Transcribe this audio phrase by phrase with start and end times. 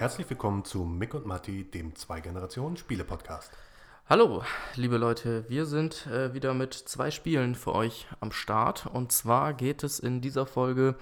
[0.00, 3.52] Herzlich willkommen zu Mick und Matti, dem Zwei-Generationen-Spiele-Podcast.
[4.08, 4.42] Hallo,
[4.74, 8.86] liebe Leute, wir sind äh, wieder mit zwei Spielen für euch am Start.
[8.86, 10.96] Und zwar geht es in dieser Folge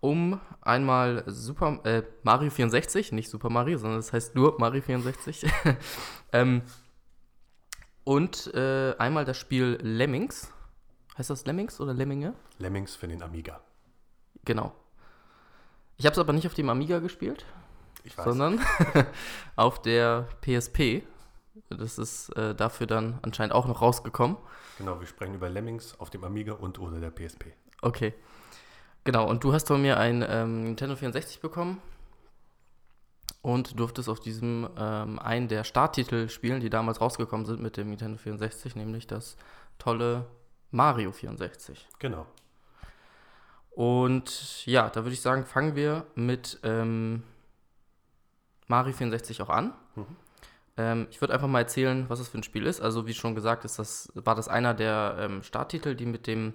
[0.00, 4.80] um einmal Super äh, Mario 64, nicht Super Mario, sondern es das heißt nur Mario
[4.80, 5.44] 64.
[6.32, 6.62] ähm,
[8.04, 10.50] und äh, einmal das Spiel Lemmings.
[11.18, 12.32] Heißt das Lemmings oder Lemminge?
[12.56, 13.60] Lemmings für den Amiga.
[14.46, 14.74] Genau.
[15.98, 17.44] Ich habe es aber nicht auf dem Amiga gespielt,
[18.16, 18.60] sondern
[19.56, 21.02] auf der PSP.
[21.68, 24.36] Das ist äh, dafür dann anscheinend auch noch rausgekommen.
[24.78, 27.52] Genau, wir sprechen über Lemmings auf dem Amiga und oder der PSP.
[27.80, 28.14] Okay.
[29.04, 31.82] Genau, und du hast von mir ein ähm, Nintendo 64 bekommen
[33.42, 37.90] und durftest auf diesem ähm, einen der Starttitel spielen, die damals rausgekommen sind mit dem
[37.90, 39.36] Nintendo 64, nämlich das
[39.78, 40.26] tolle
[40.70, 41.88] Mario 64.
[41.98, 42.26] Genau.
[43.70, 47.24] Und ja, da würde ich sagen, fangen wir mit ähm,
[48.72, 49.74] Mario 64 auch an.
[49.96, 50.06] Mhm.
[50.78, 52.80] Ähm, ich würde einfach mal erzählen, was das für ein Spiel ist.
[52.80, 56.54] Also wie schon gesagt, ist das, war das einer der ähm, Starttitel, die mit dem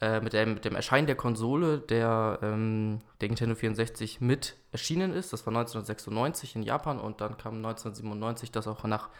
[0.00, 5.12] äh, mit, dem, mit dem Erscheinen der Konsole der, ähm, der Nintendo 64 mit erschienen
[5.12, 5.32] ist.
[5.32, 9.10] Das war 1996 in Japan und dann kam 1997 das auch nach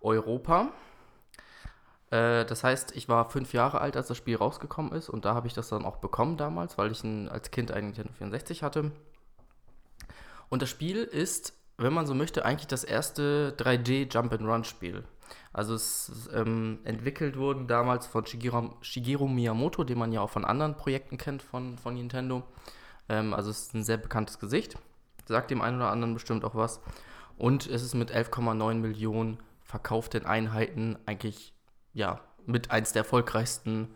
[0.00, 0.68] Europa.
[2.10, 5.34] Äh, das heißt, ich war fünf Jahre alt, als das Spiel rausgekommen ist und da
[5.34, 8.62] habe ich das dann auch bekommen damals, weil ich ein, als Kind einen Nintendo 64
[8.62, 8.92] hatte.
[10.50, 15.04] Und das Spiel ist, wenn man so möchte, eigentlich das erste 3D Jump-and-Run-Spiel.
[15.52, 20.30] Also es ist ähm, entwickelt wurden damals von Shigeru, Shigeru, Miyamoto, den man ja auch
[20.30, 22.42] von anderen Projekten kennt von, von Nintendo.
[23.08, 24.78] Ähm, also es ist ein sehr bekanntes Gesicht.
[25.26, 26.80] Sagt dem einen oder anderen bestimmt auch was.
[27.36, 31.54] Und es ist mit 11,9 Millionen verkauften Einheiten eigentlich
[31.92, 33.88] ja mit eins der erfolgreichsten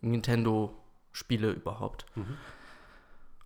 [0.00, 2.06] Nintendo-Spiele überhaupt.
[2.14, 2.36] Mhm.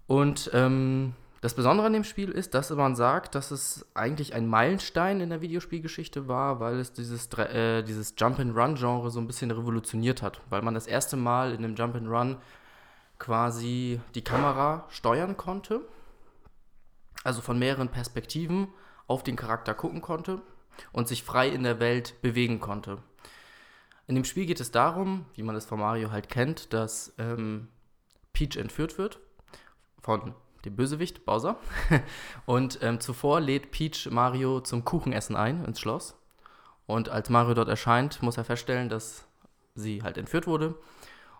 [0.06, 4.48] Und ähm, das Besondere an dem Spiel ist, dass man sagt, dass es eigentlich ein
[4.48, 10.22] Meilenstein in der Videospielgeschichte war, weil es dieses, äh, dieses Jump-and-Run-Genre so ein bisschen revolutioniert
[10.22, 10.40] hat.
[10.48, 12.38] Weil man das erste Mal in dem Jump-and-Run
[13.18, 15.82] quasi die Kamera steuern konnte.
[17.22, 18.68] Also von mehreren Perspektiven
[19.06, 20.40] auf den Charakter gucken konnte
[20.92, 22.98] und sich frei in der Welt bewegen konnte.
[24.06, 27.68] In dem Spiel geht es darum, wie man es von Mario halt kennt, dass ähm,
[28.32, 29.18] Peach entführt wird
[30.00, 30.34] von
[30.66, 31.56] dem Bösewicht, Bowser.
[32.46, 36.16] Und ähm, zuvor lädt Peach Mario zum Kuchenessen ein ins Schloss.
[36.86, 39.26] Und als Mario dort erscheint, muss er feststellen, dass
[39.74, 40.76] sie halt entführt wurde.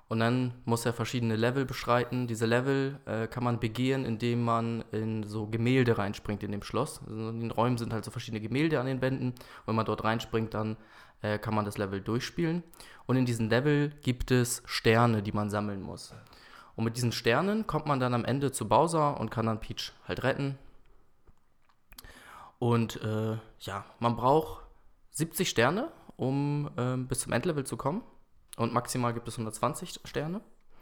[0.08, 2.28] Und dann muss er verschiedene Level beschreiten.
[2.28, 7.00] Diese Level äh, kann man begehen, indem man in so Gemälde reinspringt in dem Schloss.
[7.08, 9.30] Also in den Räumen sind halt so verschiedene Gemälde an den Wänden.
[9.30, 10.76] Und wenn man dort reinspringt, dann
[11.22, 12.62] äh, kann man das Level durchspielen.
[13.06, 16.14] Und in diesen Level gibt es Sterne, die man sammeln muss.
[16.76, 19.92] Und mit diesen Sternen kommt man dann am Ende zu Bowser und kann dann Peach
[20.06, 20.58] halt retten.
[22.58, 24.62] Und äh, ja, man braucht
[25.10, 28.02] 70 Sterne, um äh, bis zum Endlevel zu kommen.
[28.56, 30.40] Und maximal gibt es 120 Sterne.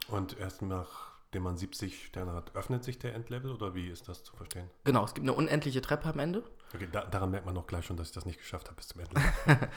[0.09, 4.23] Und erst nachdem man 70 Sterne hat, öffnet sich der Endlevel oder wie ist das
[4.23, 4.71] zu verstehen?
[4.85, 6.45] Genau, es gibt eine unendliche Treppe am Ende.
[6.75, 8.89] Okay, da, daran merkt man auch gleich schon, dass ich das nicht geschafft habe bis
[8.89, 9.31] zum Endlevel.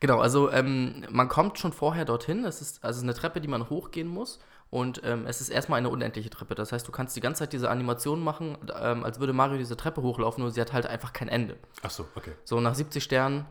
[0.00, 2.44] genau, also ähm, man kommt schon vorher dorthin.
[2.44, 4.40] Es ist also eine Treppe, die man hochgehen muss.
[4.74, 6.56] Und ähm, es ist erstmal eine unendliche Treppe.
[6.56, 9.76] Das heißt, du kannst die ganze Zeit diese Animation machen, ähm, als würde Mario diese
[9.76, 11.56] Treppe hochlaufen, nur sie hat halt einfach kein Ende.
[11.84, 12.32] Ach so, okay.
[12.42, 13.46] So, nach 70 Sternen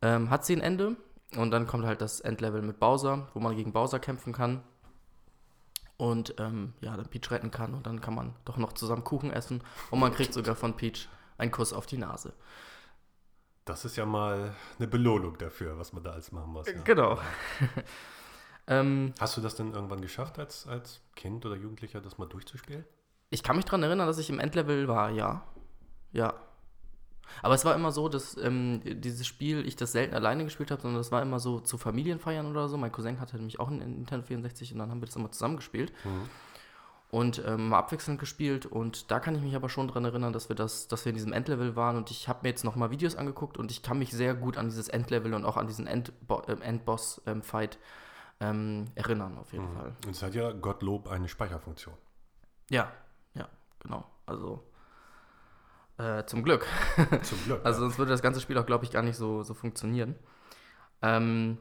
[0.00, 0.96] ähm, hat sie ein Ende.
[1.36, 4.62] Und dann kommt halt das Endlevel mit Bowser, wo man gegen Bowser kämpfen kann.
[5.98, 7.74] Und ähm, ja, dann Peach retten kann.
[7.74, 9.62] Und dann kann man doch noch zusammen Kuchen essen.
[9.90, 11.06] Und man kriegt sogar von Peach
[11.36, 12.32] einen Kuss auf die Nase.
[13.66, 16.66] Das ist ja mal eine Belohnung dafür, was man da alles machen muss.
[16.66, 16.80] Ne?
[16.82, 17.18] Genau.
[18.68, 22.84] Ähm, Hast du das denn irgendwann geschafft, als, als Kind oder Jugendlicher das mal durchzuspielen?
[23.30, 25.42] Ich kann mich daran erinnern, dass ich im Endlevel war, ja.
[26.12, 26.34] Ja.
[27.42, 30.80] Aber es war immer so, dass ähm, dieses Spiel ich das selten alleine gespielt habe,
[30.80, 32.76] sondern das war immer so zu Familienfeiern oder so.
[32.76, 35.56] Mein Cousin hatte nämlich auch einen Nintendo 64 und dann haben wir das immer zusammen
[35.56, 35.92] gespielt.
[36.04, 36.28] Mhm.
[37.10, 38.66] Und ähm, abwechselnd gespielt.
[38.66, 41.16] Und da kann ich mich aber schon daran erinnern, dass wir das, dass wir in
[41.16, 41.96] diesem Endlevel waren.
[41.96, 44.66] Und ich habe mir jetzt nochmal Videos angeguckt und ich kann mich sehr gut an
[44.66, 46.02] dieses Endlevel und auch an diesen äh,
[46.60, 47.80] Endboss-Fight ähm,
[48.40, 49.76] ähm, erinnern, auf jeden mhm.
[49.76, 49.96] Fall.
[50.04, 51.94] Und es hat ja Gottlob eine Speicherfunktion.
[52.70, 52.92] Ja,
[53.34, 53.48] ja,
[53.78, 54.04] genau.
[54.26, 54.62] Also
[55.98, 56.66] äh, zum Glück.
[57.22, 57.64] Zum Glück.
[57.64, 60.14] also sonst würde das ganze Spiel auch, glaube ich, gar nicht so, so funktionieren.
[61.00, 61.58] Ähm,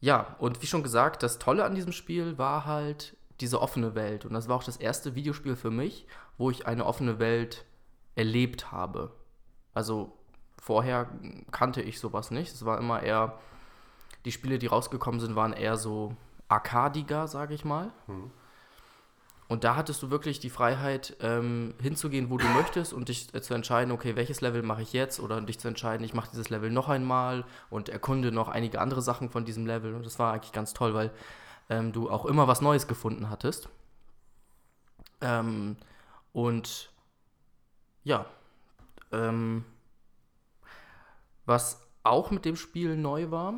[0.00, 4.24] ja, und wie schon gesagt, das Tolle an diesem Spiel war halt diese offene Welt.
[4.24, 6.06] Und das war auch das erste Videospiel für mich,
[6.38, 7.64] wo ich eine offene Welt
[8.16, 9.14] erlebt habe.
[9.74, 10.18] Also
[10.60, 11.08] vorher
[11.52, 12.52] kannte ich sowas nicht.
[12.52, 13.38] Es war immer eher
[14.24, 16.16] die Spiele, die rausgekommen sind, waren eher so
[16.48, 17.92] arkadiger, sage ich mal.
[18.06, 18.30] Mhm.
[19.48, 23.40] und da hattest du wirklich die Freiheit, ähm, hinzugehen, wo du möchtest und dich äh,
[23.40, 26.50] zu entscheiden, okay, welches Level mache ich jetzt oder dich zu entscheiden, ich mache dieses
[26.50, 29.94] Level noch einmal und erkunde noch einige andere Sachen von diesem Level.
[29.94, 31.10] Und das war eigentlich ganz toll, weil
[31.70, 33.70] ähm, du auch immer was Neues gefunden hattest.
[35.22, 35.76] Ähm,
[36.32, 36.90] und
[38.04, 38.26] ja,
[39.12, 39.64] ähm,
[41.46, 43.54] was auch mit dem Spiel neu war,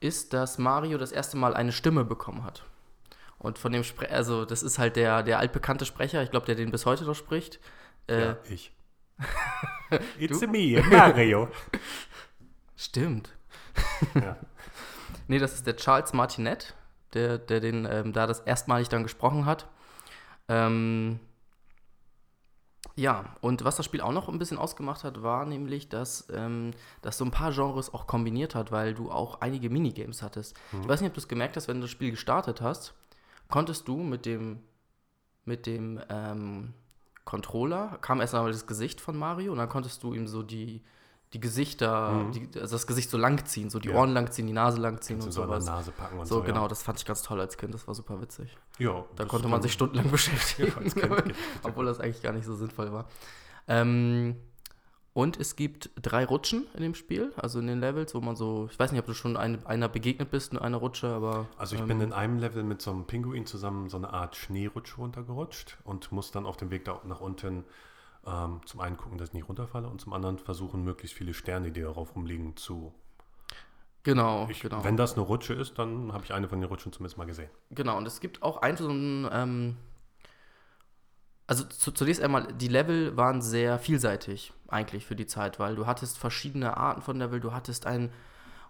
[0.00, 2.64] ist, dass Mario das erste Mal eine Stimme bekommen hat.
[3.38, 6.54] Und von dem Sprecher, also das ist halt der, der altbekannte Sprecher, ich glaube, der
[6.54, 7.60] den bis heute noch spricht.
[8.08, 8.72] Äh, ja, ich.
[10.18, 11.48] It's me, Mario.
[12.76, 13.30] Stimmt.
[14.14, 14.36] Ja.
[15.28, 16.74] nee, das ist der Charles Martinet,
[17.14, 19.68] der, der den ähm, da das erstmalig dann gesprochen hat.
[20.48, 21.20] Ähm,
[22.98, 26.72] ja, und was das Spiel auch noch ein bisschen ausgemacht hat, war nämlich, dass ähm,
[27.00, 30.56] das so ein paar Genres auch kombiniert hat, weil du auch einige Minigames hattest.
[30.72, 30.82] Mhm.
[30.82, 32.94] Ich weiß nicht, ob du es gemerkt hast, wenn du das Spiel gestartet hast,
[33.48, 34.58] konntest du mit dem,
[35.44, 36.74] mit dem ähm,
[37.24, 40.82] Controller, kam erst einmal das Gesicht von Mario und dann konntest du ihm so die,
[41.32, 42.32] die Gesichter, mhm.
[42.32, 43.96] die, also das Gesicht so lang ziehen, so die ja.
[43.96, 45.64] Ohren lang ziehen, die Nase lang ziehen und sowas.
[45.64, 46.36] So Nase packen und so.
[46.36, 46.68] So, genau, ja.
[46.68, 48.56] das fand ich ganz toll als Kind, das war super witzig.
[48.78, 49.04] Ja.
[49.16, 51.16] Da konnte man sich stundenlang beschäftigen, ja,
[51.62, 53.06] obwohl das eigentlich gar nicht so sinnvoll war.
[53.66, 54.36] Ähm,
[55.12, 58.68] und es gibt drei Rutschen in dem Spiel, also in den Levels, wo man so,
[58.70, 61.48] ich weiß nicht, ob du schon ein, einer begegnet bist in einer Rutsche, aber.
[61.58, 64.36] Also ich ähm, bin in einem Level mit so einem Pinguin zusammen so eine Art
[64.36, 67.64] Schneerutsche runtergerutscht und muss dann auf dem Weg da nach unten
[68.28, 71.72] ähm, zum einen gucken, dass ich nicht runterfalle und zum anderen versuchen, möglichst viele Sterne,
[71.72, 72.92] die darauf rumliegen, zu.
[74.02, 74.84] Genau, ich, genau.
[74.84, 77.50] Wenn das eine Rutsche ist, dann habe ich eine von den Rutschen zumindest mal gesehen.
[77.70, 79.28] Genau, und es gibt auch einen so einen.
[79.32, 79.76] Ähm,
[81.46, 85.86] also zu, zunächst einmal, die Level waren sehr vielseitig eigentlich für die Zeit, weil du
[85.86, 88.12] hattest verschiedene Arten von Level, du hattest ein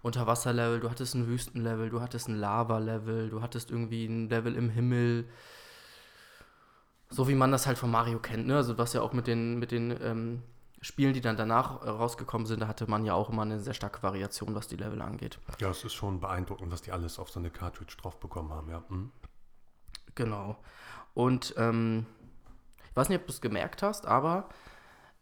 [0.03, 4.71] Unterwasserlevel, du hattest ein Wüstenlevel, du hattest ein Lava-Level, du hattest irgendwie ein Level im
[4.71, 5.29] Himmel,
[7.11, 8.57] so wie man das halt von Mario kennt, ne?
[8.57, 10.43] Also was ja auch mit den, mit den ähm,
[10.81, 13.75] Spielen, die dann danach äh, rausgekommen sind, da hatte man ja auch immer eine sehr
[13.75, 15.39] starke Variation, was die Level angeht.
[15.59, 18.71] Ja, es ist schon beeindruckend, was die alles auf so eine Cartridge drauf bekommen haben,
[18.71, 18.83] ja.
[18.89, 19.11] Mhm.
[20.15, 20.57] Genau.
[21.15, 22.07] Und ähm,
[22.91, 24.49] ich weiß nicht, ob du es gemerkt hast, aber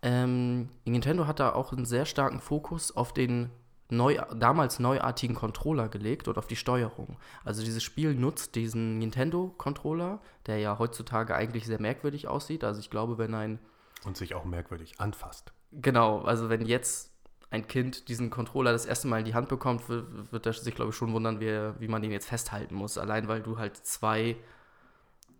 [0.02, 3.50] ähm, Nintendo hat da auch einen sehr starken Fokus auf den
[3.88, 7.16] neu, damals neuartigen Controller gelegt und auf die Steuerung.
[7.44, 12.64] Also dieses Spiel nutzt diesen Nintendo-Controller, der ja heutzutage eigentlich sehr merkwürdig aussieht.
[12.64, 13.58] Also ich glaube, wenn ein...
[14.04, 15.52] Und sich auch merkwürdig anfasst.
[15.72, 17.12] Genau, also wenn jetzt
[17.50, 20.74] ein Kind diesen Controller das erste Mal in die Hand bekommt, wird, wird er sich,
[20.74, 22.98] glaube ich, schon wundern, wie, wie man den jetzt festhalten muss.
[22.98, 24.36] Allein weil du halt zwei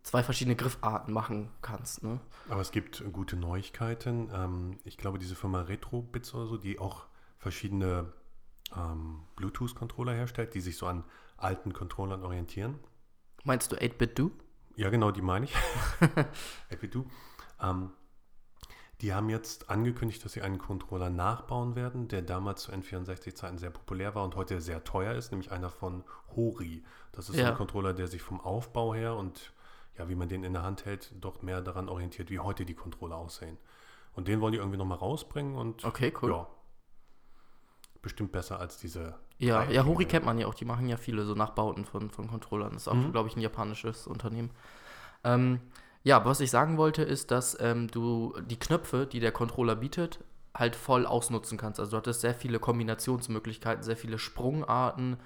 [0.06, 2.04] zwei verschiedene Griffarten machen kannst.
[2.04, 2.20] Ne?
[2.48, 4.31] Aber es gibt gute Neuigkeiten.
[4.32, 7.06] Ähm, ich glaube, diese Firma Retrobits oder so, die auch
[7.38, 8.12] verschiedene
[8.75, 11.05] ähm, Bluetooth-Controller herstellt, die sich so an
[11.37, 12.79] alten Controllern orientieren.
[13.45, 14.31] Meinst du 8-Bit-Do?
[14.77, 15.55] Ja, genau, die meine ich.
[16.71, 17.07] 8-Bit-Do.
[17.63, 17.91] Ähm,
[19.03, 23.71] die haben jetzt angekündigt, dass sie einen Controller nachbauen werden, der damals zu N64-Zeiten sehr
[23.71, 26.03] populär war und heute sehr teuer ist, nämlich einer von
[26.35, 26.83] Hori.
[27.13, 27.51] Das ist ja.
[27.51, 29.53] ein Controller, der sich vom Aufbau her und
[29.99, 32.75] ja, wie man den in der Hand hält, doch mehr daran orientiert, wie heute die
[32.75, 33.59] Controller aussehen.
[34.15, 36.31] Und den wollen die irgendwie nochmal rausbringen und okay, cool.
[36.31, 36.47] ja,
[38.06, 39.14] bestimmt besser als diese.
[39.38, 42.29] Ja, ja, Hori kennt man ja auch, die machen ja viele so Nachbauten von, von
[42.29, 42.72] Controllern.
[42.72, 43.10] Das ist auch, mhm.
[43.10, 44.51] glaube ich, ein japanisches Unternehmen.
[45.25, 45.60] Ähm,
[46.05, 50.20] ja, was ich sagen wollte, ist, dass ähm, du die Knöpfe, die der Controller bietet,
[50.55, 51.81] halt voll ausnutzen kannst.
[51.81, 55.17] Also du hattest sehr viele Kombinationsmöglichkeiten, sehr viele Sprungarten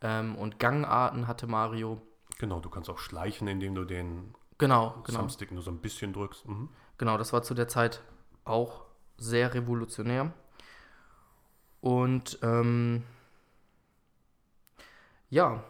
[0.00, 2.00] ähm, und Gangarten hatte Mario.
[2.38, 5.18] Genau, du kannst auch schleichen, indem du den genau, genau.
[5.18, 6.46] Thumbstick nur so ein bisschen drückst.
[6.46, 6.68] Mhm.
[6.98, 8.00] Genau, das war zu der Zeit
[8.44, 8.84] auch
[9.16, 10.32] sehr revolutionär.
[11.80, 13.04] Und ähm,
[15.30, 15.62] ja,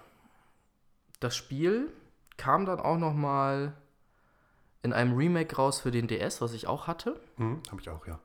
[1.20, 1.92] das Spiel
[2.36, 3.74] kam dann auch noch mal
[4.82, 7.20] in einem Remake raus für den DS, was ich auch hatte.
[7.36, 8.18] Mhm, Habe ich auch, ja.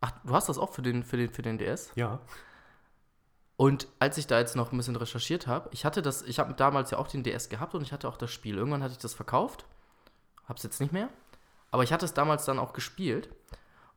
[0.00, 1.90] Ach, du hast das auch für den, für den, für den DS?
[1.94, 2.20] Ja.
[3.56, 6.54] Und als ich da jetzt noch ein bisschen recherchiert habe, ich hatte das, ich habe
[6.54, 8.56] damals ja auch den DS gehabt und ich hatte auch das Spiel.
[8.56, 9.64] Irgendwann hatte ich das verkauft,
[10.44, 11.08] habe es jetzt nicht mehr,
[11.70, 13.28] aber ich hatte es damals dann auch gespielt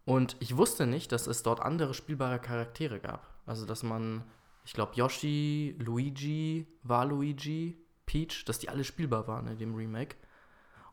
[0.07, 3.27] und ich wusste nicht, dass es dort andere spielbare Charaktere gab.
[3.45, 4.23] Also dass man,
[4.63, 10.15] ich glaube Yoshi, Luigi, Waluigi, Peach, dass die alle spielbar waren in dem Remake.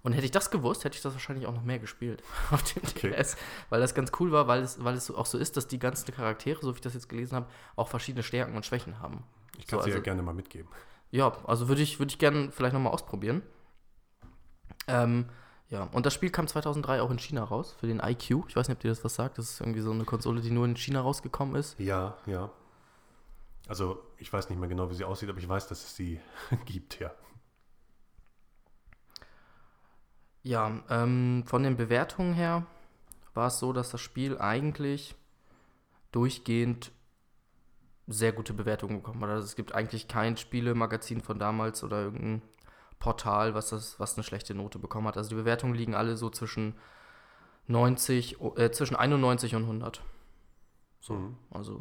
[0.03, 2.83] Und hätte ich das gewusst, hätte ich das wahrscheinlich auch noch mehr gespielt auf dem
[2.83, 3.11] okay.
[3.11, 3.37] DS.
[3.71, 6.13] Weil das ganz cool war, weil es, weil es auch so ist, dass die ganzen
[6.13, 9.23] Charaktere, so wie ich das jetzt gelesen habe, auch verschiedene Stärken und Schwächen haben.
[9.59, 10.69] Ich kann so, sie also, ja gerne mal mitgeben.
[11.13, 13.43] Ja, also würde ich, würd ich gerne vielleicht nochmal ausprobieren.
[14.89, 15.29] Ähm,
[15.75, 18.45] ja, und das Spiel kam 2003 auch in China raus, für den IQ.
[18.49, 19.39] Ich weiß nicht, ob dir das was sagt.
[19.39, 21.77] Das ist irgendwie so eine Konsole, die nur in China rausgekommen ist.
[21.81, 22.49] Ja, ja.
[23.67, 26.21] Also, ich weiß nicht mehr genau, wie sie aussieht, aber ich weiß, dass es sie
[26.65, 27.11] gibt, ja.
[30.45, 32.67] Ja, ähm, von den Bewertungen her
[33.33, 35.17] war es so, dass das Spiel eigentlich
[36.13, 36.93] durchgehend
[38.07, 39.31] sehr gute Bewertungen bekommen hat.
[39.31, 42.43] Also es gibt eigentlich kein Spielemagazin von damals oder irgendein
[42.99, 45.17] Portal, was, das, was eine schlechte Note bekommen hat.
[45.17, 46.75] Also die Bewertungen liegen alle so zwischen
[47.67, 50.03] 90, äh, zwischen 91 und 100.
[51.01, 51.37] So, Mhm.
[51.51, 51.81] also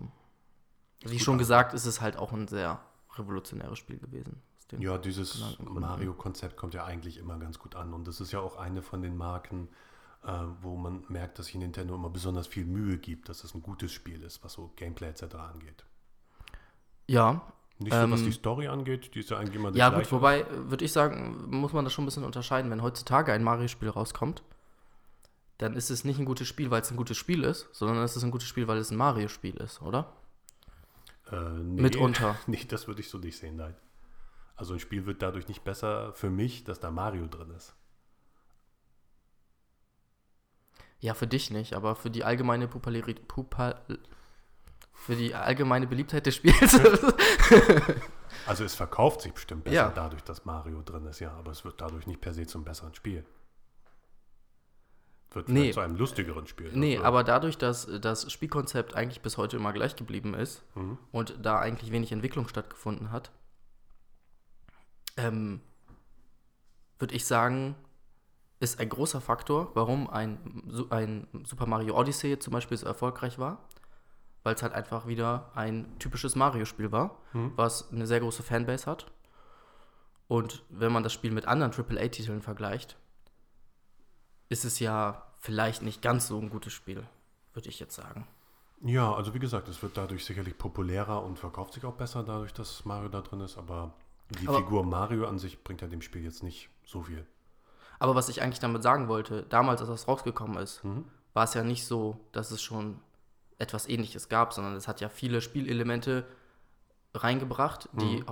[1.06, 2.80] wie schon gesagt, ist es halt auch ein sehr
[3.16, 4.42] revolutionäres Spiel gewesen.
[4.80, 5.58] Ja, dieses.
[5.60, 7.94] Mario-Konzept kommt ja eigentlich immer ganz gut an.
[7.94, 9.70] Und das ist ja auch eine von den Marken,
[10.24, 13.62] äh, wo man merkt, dass sich Nintendo immer besonders viel Mühe gibt, dass es ein
[13.62, 15.36] gutes Spiel ist, was so Gameplay etc.
[15.36, 15.86] angeht.
[17.06, 17.42] Ja,
[17.80, 20.12] Nicht so, was Ähm, die Story angeht, die ist ja eigentlich immer die Ja, gut,
[20.12, 22.70] wobei, würde ich sagen, muss man das schon ein bisschen unterscheiden.
[22.72, 24.44] Wenn heutzutage ein Mario-Spiel rauskommt,
[25.58, 28.16] dann ist es nicht ein gutes Spiel, weil es ein gutes Spiel ist, sondern es
[28.16, 30.14] ist ein gutes Spiel, weil es ein Mario-Spiel ist, oder?
[31.32, 32.38] Äh, nee, Mitunter.
[32.48, 33.76] Nee, das würde ich so nicht sehen, nein.
[34.56, 37.76] Also ein Spiel wird dadurch nicht besser für mich, dass da Mario drin ist.
[41.00, 43.28] Ja, für dich nicht, aber für die allgemeine Popularität,
[44.94, 46.80] für die allgemeine Beliebtheit des Spiels.
[48.46, 49.90] Also es verkauft sich bestimmt besser Ja.
[49.90, 52.94] dadurch, dass Mario drin ist, ja, aber es wird dadurch nicht per se zum besseren
[52.94, 53.24] Spiel.
[55.32, 55.72] Wird Nee.
[55.72, 56.72] zu einem lustigeren Spiel.
[56.74, 60.98] nee, Also, aber dadurch, dass das Spielkonzept eigentlich bis heute immer gleich geblieben ist Mhm.
[61.14, 63.32] und da eigentlich wenig Entwicklung stattgefunden hat,
[65.16, 65.62] ähm,
[67.00, 67.76] würde ich sagen,
[68.60, 73.64] ist ein großer Faktor, warum ein, ein Super Mario Odyssey zum Beispiel so erfolgreich war,
[74.44, 77.54] weil es halt einfach wieder ein typisches Mario-Spiel war, Mhm.
[77.56, 79.06] was eine sehr große Fanbase hat.
[80.28, 82.98] Und wenn man das Spiel mit anderen AAA-Titeln vergleicht,
[84.50, 87.04] ist es ja vielleicht nicht ganz so ein gutes Spiel,
[87.54, 88.28] würde ich jetzt sagen.
[88.82, 92.54] Ja, also wie gesagt, es wird dadurch sicherlich populärer und verkauft sich auch besser, dadurch,
[92.54, 93.94] dass Mario da drin ist, aber
[94.40, 97.26] die Aber- Figur Mario an sich bringt ja dem Spiel jetzt nicht so viel.
[98.00, 101.06] Aber was ich eigentlich damit sagen wollte, damals, als das rausgekommen ist, Mhm.
[101.34, 103.00] war es ja nicht so, dass es schon
[103.64, 106.26] etwas ähnliches gab, sondern es hat ja viele Spielelemente
[107.16, 108.24] reingebracht, die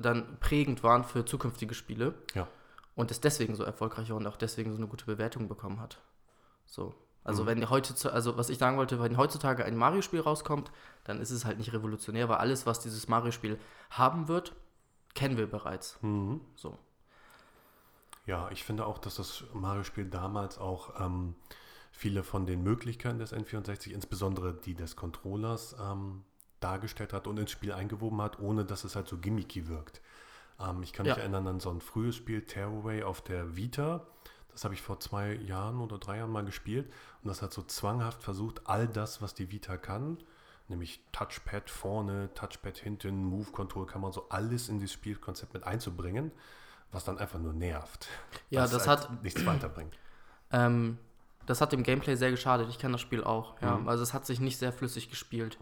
[0.00, 2.48] dann prägend waren für zukünftige Spiele Ja.
[2.94, 5.98] und es deswegen so erfolgreich war und auch deswegen so eine gute Bewertung bekommen hat.
[6.66, 6.94] So.
[7.24, 7.46] Also Mhm.
[7.48, 10.72] wenn heutzutage, also was ich sagen wollte, wenn heutzutage ein Mario-Spiel rauskommt,
[11.04, 13.58] dann ist es halt nicht revolutionär, weil alles, was dieses Mario-Spiel
[13.90, 14.54] haben wird,
[15.14, 15.98] kennen wir bereits.
[16.02, 16.40] Mhm.
[16.56, 16.76] So.
[18.26, 21.34] Ja, ich finde auch, dass das Mario-Spiel damals auch ähm,
[21.92, 26.24] viele von den Möglichkeiten des N64, insbesondere die des Controllers, ähm,
[26.60, 30.00] dargestellt hat und ins Spiel eingewoben hat, ohne dass es halt so gimmicky wirkt.
[30.60, 31.20] Ähm, ich kann mich Ja.
[31.22, 34.06] erinnern an so ein frühes Spiel, Tearaway auf der Vita.
[34.50, 36.86] Das habe ich vor zwei Jahren oder drei Jahren mal gespielt
[37.22, 40.18] und das hat so zwanghaft versucht, all das, was die Vita kann,
[40.68, 46.32] nämlich Touchpad vorne, Touchpad hinten, Move-Control, kann man so alles in dieses Spielkonzept mit einzubringen,
[46.90, 48.08] was dann einfach nur nervt.
[48.50, 49.98] Ja, das halt hat- nichts weiterbringt.
[50.54, 50.98] Ähm,
[51.46, 52.68] das hat dem Gameplay sehr geschadet.
[52.68, 53.60] Ich kenne das Spiel auch.
[53.60, 53.76] Ja.
[53.78, 53.88] Mhm.
[53.88, 55.58] Also es hat sich nicht sehr flüssig gespielt.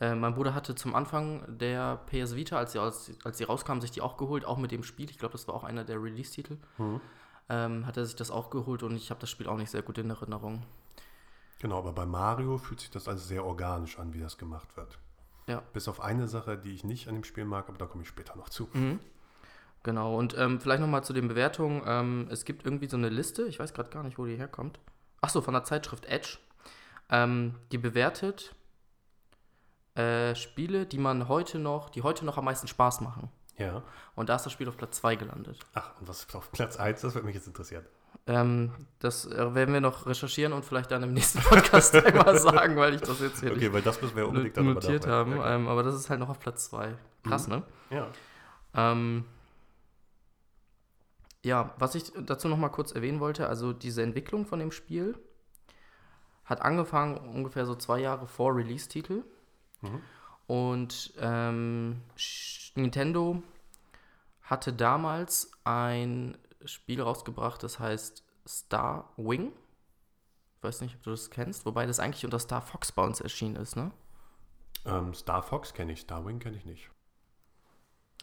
[0.00, 3.80] Äh, mein Bruder hatte zum Anfang der PS Vita, als sie, als, als sie rauskam,
[3.80, 5.10] sich die auch geholt, auch mit dem Spiel.
[5.10, 6.56] Ich glaube, das war auch einer der Release-Titel.
[6.78, 7.00] Mhm.
[7.50, 9.82] Ähm, hat er sich das auch geholt und ich habe das Spiel auch nicht sehr
[9.82, 10.62] gut in Erinnerung.
[11.60, 14.98] Genau, aber bei Mario fühlt sich das alles sehr organisch an, wie das gemacht wird.
[15.46, 15.62] Ja.
[15.72, 18.08] Bis auf eine Sache, die ich nicht an dem Spiel mag, aber da komme ich
[18.08, 18.68] später noch zu.
[18.72, 19.00] Mhm.
[19.82, 21.82] Genau, und ähm, vielleicht nochmal zu den Bewertungen.
[21.86, 24.78] Ähm, es gibt irgendwie so eine Liste, ich weiß gerade gar nicht, wo die herkommt.
[25.20, 26.38] Achso, von der Zeitschrift Edge.
[27.10, 28.54] Ähm, die bewertet
[29.94, 33.28] äh, Spiele, die man heute noch, die heute noch am meisten Spaß machen.
[33.58, 33.82] Ja.
[34.14, 35.58] Und da ist das Spiel auf Platz 2 gelandet.
[35.74, 37.00] Ach, und was ist auf Platz 1?
[37.02, 37.84] Das würde mich jetzt interessieren.
[38.26, 42.76] Ähm, das äh, werden wir noch recherchieren und vielleicht dann im nächsten Podcast einmal sagen,
[42.76, 45.36] weil ich das jetzt hier Okay, weil das müssen wir unbedingt darüber notiert haben.
[45.36, 45.62] nachdenken.
[45.64, 46.94] Ähm, aber das ist halt noch auf Platz 2.
[47.26, 47.62] Krass, ne?
[47.90, 48.06] Ja.
[48.74, 49.24] Ähm,
[51.44, 55.18] ja, was ich dazu noch mal kurz erwähnen wollte, also diese Entwicklung von dem Spiel
[56.44, 59.24] hat angefangen ungefähr so zwei Jahre vor Release-Titel.
[59.80, 60.02] Mhm.
[60.46, 62.02] Und ähm,
[62.74, 63.42] Nintendo
[64.42, 69.52] hatte damals ein Spiel rausgebracht, das heißt Star Wing.
[70.56, 73.20] Ich weiß nicht, ob du das kennst, wobei das eigentlich unter Star Fox bei uns
[73.20, 73.92] erschienen ist, ne?
[74.84, 76.90] Ähm, Star Fox kenne ich, Starwing kenne ich nicht.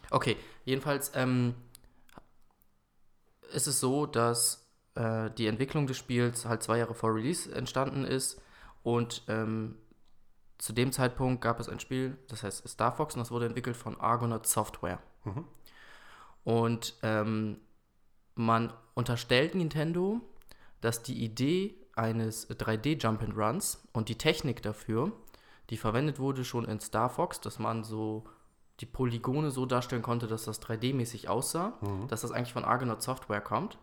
[0.09, 1.55] Okay, jedenfalls ähm,
[3.53, 8.03] ist es so, dass äh, die Entwicklung des Spiels halt zwei Jahre vor Release entstanden
[8.03, 8.41] ist
[8.83, 9.75] und ähm,
[10.57, 13.77] zu dem Zeitpunkt gab es ein Spiel, das heißt Star Fox und das wurde entwickelt
[13.77, 14.99] von Argonaut Software.
[15.23, 15.45] Mhm.
[16.43, 17.59] Und ähm,
[18.33, 20.21] man unterstellt Nintendo,
[20.81, 25.11] dass die Idee eines 3D Jump and Runs und die Technik dafür,
[25.69, 28.23] die verwendet wurde schon in Star Fox, dass man so
[28.79, 32.07] die Polygone so darstellen konnte, dass das 3D-mäßig aussah, Mhm.
[32.07, 33.77] dass das eigentlich von Argonaut Software kommt.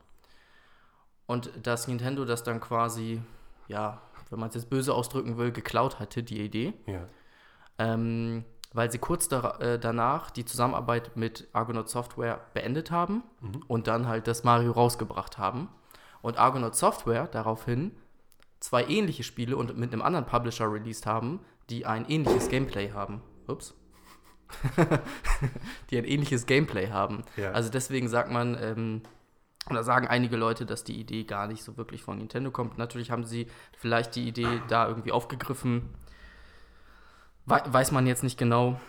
[1.27, 3.21] Und dass Nintendo das dann quasi,
[3.67, 6.75] ja, wenn man es jetzt böse ausdrücken will, geklaut hatte, die Idee.
[6.87, 7.01] Ja.
[7.79, 13.23] Ähm, weil sie kurz da, äh, danach die Zusammenarbeit mit Argonaut Software beendet haben
[13.69, 15.69] und dann halt das Mario rausgebracht haben.
[16.23, 17.93] Und Argonaut Software daraufhin
[18.61, 23.23] zwei ähnliche Spiele und mit einem anderen Publisher released haben, die ein ähnliches Gameplay haben.
[23.47, 23.75] Ups.
[25.91, 27.25] die ein ähnliches Gameplay haben.
[27.37, 27.53] Ja.
[27.53, 29.03] Also deswegen sagt man, ähm,
[29.71, 32.77] oder sagen einige Leute, dass die Idee gar nicht so wirklich von Nintendo kommt.
[32.79, 33.47] Natürlich haben sie
[33.79, 35.89] vielleicht die Idee da irgendwie aufgegriffen.
[37.47, 38.81] Wei- weiß man jetzt nicht genau.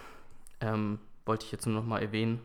[0.62, 2.42] Ähm, wollte ich jetzt nur noch mal erwähnen.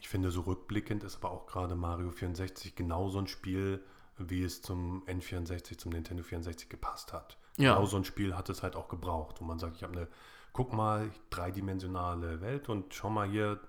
[0.00, 3.82] Ich finde, so rückblickend ist aber auch gerade Mario 64 genau so ein Spiel,
[4.18, 7.36] wie es zum N64, zum Nintendo 64 gepasst hat.
[7.56, 7.74] Ja.
[7.74, 10.08] Genau so ein Spiel hat es halt auch gebraucht, wo man sagt, ich habe eine,
[10.52, 13.60] guck mal, dreidimensionale Welt und schau mal hier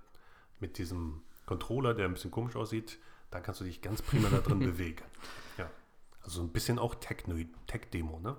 [0.59, 2.99] mit diesem Controller, der ein bisschen komisch aussieht,
[3.31, 5.03] da kannst du dich ganz prima da drin bewegen.
[5.57, 5.69] Ja.
[6.21, 8.35] Also ein bisschen auch Tech-Demo, ne?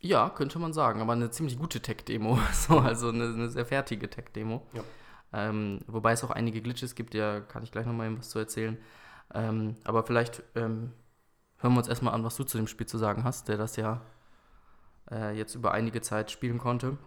[0.00, 2.38] Ja, könnte man sagen, aber eine ziemlich gute Tech-Demo.
[2.52, 4.66] So, also eine, eine sehr fertige Tech-Demo.
[4.72, 4.84] Ja.
[5.32, 8.38] Ähm, wobei es auch einige Glitches gibt, ja, kann ich gleich nochmal eben was zu
[8.38, 8.78] erzählen.
[9.34, 10.92] Ähm, aber vielleicht ähm,
[11.58, 13.76] hören wir uns erstmal an, was du zu dem Spiel zu sagen hast, der das
[13.76, 14.00] ja
[15.10, 16.98] äh, jetzt über einige Zeit spielen konnte.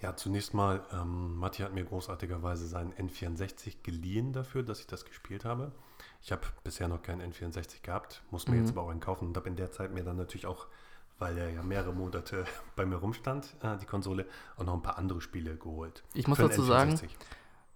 [0.00, 5.04] Ja, zunächst mal, ähm, Matti hat mir großartigerweise seinen N64 geliehen dafür, dass ich das
[5.04, 5.72] gespielt habe.
[6.22, 8.62] Ich habe bisher noch keinen N64 gehabt, muss mir Mhm.
[8.62, 10.66] jetzt aber auch einen kaufen und habe in der Zeit mir dann natürlich auch,
[11.18, 12.44] weil er ja mehrere Monate
[12.76, 14.24] bei mir rumstand, äh, die Konsole,
[14.56, 16.02] auch noch ein paar andere Spiele geholt.
[16.14, 17.08] Ich muss dazu sagen, N64.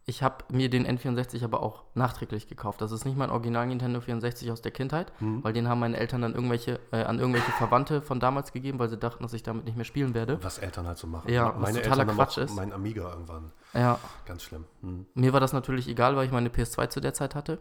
[0.07, 2.83] Ich habe mir den N64 aber auch nachträglich gekauft.
[2.83, 5.43] Das ist nicht mein Original Nintendo 64 aus der Kindheit, Mhm.
[5.43, 8.91] weil den haben meine Eltern dann irgendwelche, äh, an irgendwelche Verwandte von damals gegeben, weil
[8.91, 10.43] sie dachten, dass ich damit nicht mehr spielen werde.
[10.45, 11.31] Was Eltern halt so machen.
[11.33, 12.55] Ja, was totaler haben Quatsch auch ist.
[12.55, 13.51] Mein Amiga irgendwann.
[13.73, 14.67] Ja, Ganz schlimm.
[14.83, 15.07] Mhm.
[15.15, 17.59] mir war das natürlich egal, weil ich meine PS2 zu der Zeit hatte.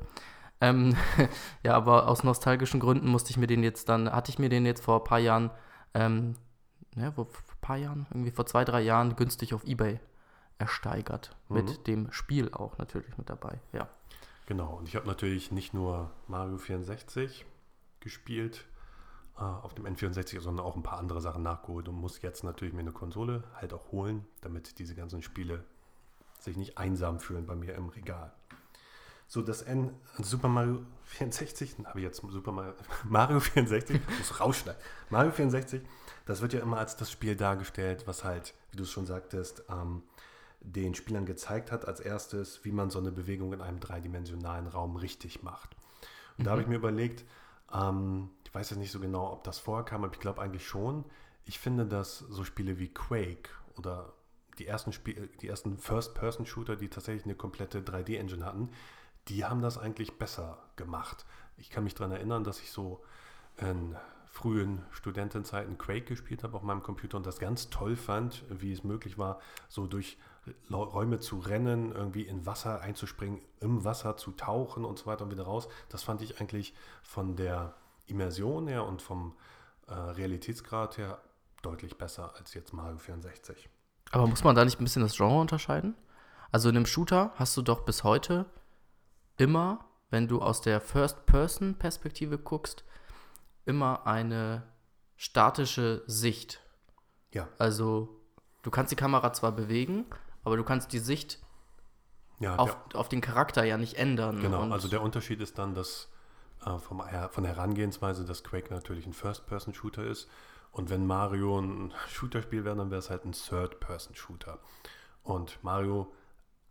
[0.60, 0.96] Ähm,
[1.64, 4.66] ja, aber aus nostalgischen Gründen musste ich mir den jetzt dann, hatte ich mir den
[4.66, 5.50] jetzt vor ein paar Jahren,
[5.94, 6.36] ähm,
[6.98, 10.00] ja, wo, vor ein paar Jahren, irgendwie vor zwei, drei Jahren günstig auf Ebay
[10.64, 11.36] ersteigert.
[11.50, 11.56] Mhm.
[11.56, 13.90] Mit dem Spiel auch natürlich mit dabei, ja.
[14.46, 17.46] Genau, und ich habe natürlich nicht nur Mario 64
[18.00, 18.66] gespielt
[19.38, 22.74] äh, auf dem N64, sondern auch ein paar andere Sachen nachgeholt und muss jetzt natürlich
[22.74, 25.66] mir eine Konsole halt auch holen, damit diese ganzen Spiele
[26.40, 28.34] sich nicht einsam fühlen bei mir im Regal.
[29.28, 32.74] So, das N Super Mario 64, habe ich jetzt Super Mario,
[33.04, 34.82] Mario 64, muss rausschneiden.
[35.10, 35.82] Mario 64,
[36.26, 39.64] das wird ja immer als das Spiel dargestellt, was halt, wie du es schon sagtest,
[39.70, 40.04] ähm,
[40.64, 44.96] den Spielern gezeigt hat als erstes, wie man so eine Bewegung in einem dreidimensionalen Raum
[44.96, 45.76] richtig macht.
[46.38, 47.26] Und da habe ich mir überlegt,
[47.74, 51.06] ähm, ich weiß jetzt nicht so genau, ob das vorkam, aber ich glaube eigentlich schon.
[51.46, 54.14] Ich finde, dass so Spiele wie Quake oder
[54.58, 58.70] die ersten, Spiel, die ersten First-Person-Shooter, die tatsächlich eine komplette 3D-Engine hatten,
[59.28, 61.26] die haben das eigentlich besser gemacht.
[61.58, 63.04] Ich kann mich daran erinnern, dass ich so
[63.58, 63.96] in
[64.34, 68.84] frühen Studentenzeiten Quake gespielt habe auf meinem Computer und das ganz toll fand, wie es
[68.84, 70.18] möglich war, so durch
[70.72, 75.32] Räume zu rennen, irgendwie in Wasser einzuspringen, im Wasser zu tauchen und so weiter und
[75.32, 75.68] wieder raus.
[75.90, 77.76] Das fand ich eigentlich von der
[78.08, 79.36] Immersion her und vom
[79.88, 81.22] äh, Realitätsgrad her
[81.62, 83.70] deutlich besser als jetzt Mario 64.
[84.10, 85.94] Aber muss man da nicht ein bisschen das Genre unterscheiden?
[86.52, 88.48] Also in einem Shooter hast du doch bis heute
[89.38, 92.84] immer, wenn du aus der First-Person-Perspektive guckst,
[93.66, 94.64] immer eine
[95.16, 96.60] statische Sicht.
[97.32, 98.20] Ja, Also
[98.62, 100.06] du kannst die Kamera zwar bewegen,
[100.44, 101.40] aber du kannst die Sicht
[102.40, 104.40] ja auf, auf den Charakter ja nicht ändern.
[104.42, 106.10] Genau, also der Unterschied ist dann, dass
[106.66, 110.28] äh, vom, her- von der Herangehensweise, dass Quake natürlich ein First-Person-Shooter ist.
[110.72, 114.60] Und wenn Mario ein Shooter-Spiel wäre, dann wäre es halt ein Third-Person-Shooter.
[115.24, 116.12] Und Mario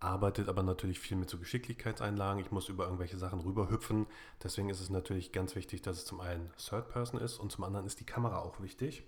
[0.03, 2.43] arbeitet aber natürlich viel mit so Geschicklichkeitseinlagen.
[2.43, 4.07] Ich muss über irgendwelche Sachen rüberhüpfen.
[4.43, 7.87] Deswegen ist es natürlich ganz wichtig, dass es zum einen Third-Person ist und zum anderen
[7.87, 9.05] ist die Kamera auch wichtig.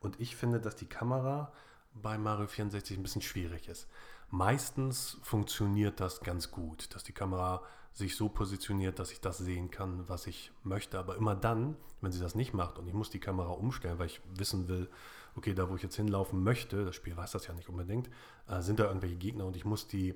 [0.00, 1.52] Und ich finde, dass die Kamera
[1.94, 3.88] bei Mario 64 ein bisschen schwierig ist.
[4.30, 9.70] Meistens funktioniert das ganz gut, dass die Kamera sich so positioniert, dass ich das sehen
[9.70, 10.98] kann, was ich möchte.
[10.98, 14.06] Aber immer dann, wenn sie das nicht macht und ich muss die Kamera umstellen, weil
[14.06, 14.88] ich wissen will,
[15.34, 18.08] okay, da wo ich jetzt hinlaufen möchte, das Spiel weiß das ja nicht unbedingt,
[18.48, 20.14] äh, sind da irgendwelche Gegner und ich muss die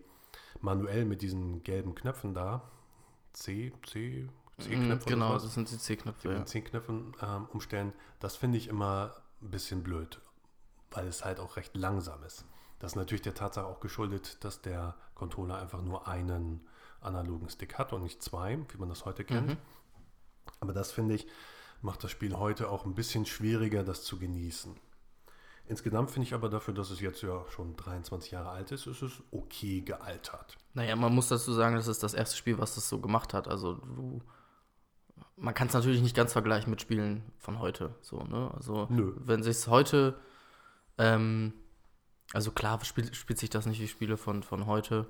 [0.60, 2.70] manuell mit diesen gelben Knöpfen da,
[3.32, 6.28] C, C, C-Knöpfe Mm, genau, das sind die C-Knöpfe.
[6.28, 6.34] Ja.
[6.34, 10.20] den zehn Knöpfen ähm, umstellen, das finde ich immer ein bisschen blöd,
[10.90, 12.44] weil es halt auch recht langsam ist.
[12.78, 16.66] Das ist natürlich der Tatsache auch geschuldet, dass der Controller einfach nur einen
[17.00, 19.50] analogen Stick hat und nicht zwei, wie man das heute kennt.
[19.50, 19.56] Mhm.
[20.60, 21.26] Aber das finde ich,
[21.80, 24.76] macht das Spiel heute auch ein bisschen schwieriger, das zu genießen.
[25.72, 29.00] Insgesamt finde ich aber dafür, dass es jetzt ja schon 23 Jahre alt ist, ist
[29.00, 30.58] es okay gealtert.
[30.74, 33.48] Naja, man muss dazu sagen, das ist das erste Spiel, was das so gemacht hat.
[33.48, 34.20] Also du
[35.36, 37.94] man kann es natürlich nicht ganz vergleichen mit Spielen von heute.
[38.02, 38.50] So, ne?
[38.54, 39.14] Also, Nö.
[39.16, 40.18] wenn sich es heute,
[40.98, 41.54] ähm,
[42.34, 45.08] also klar spielt, spielt sich das nicht wie Spiele von, von heute,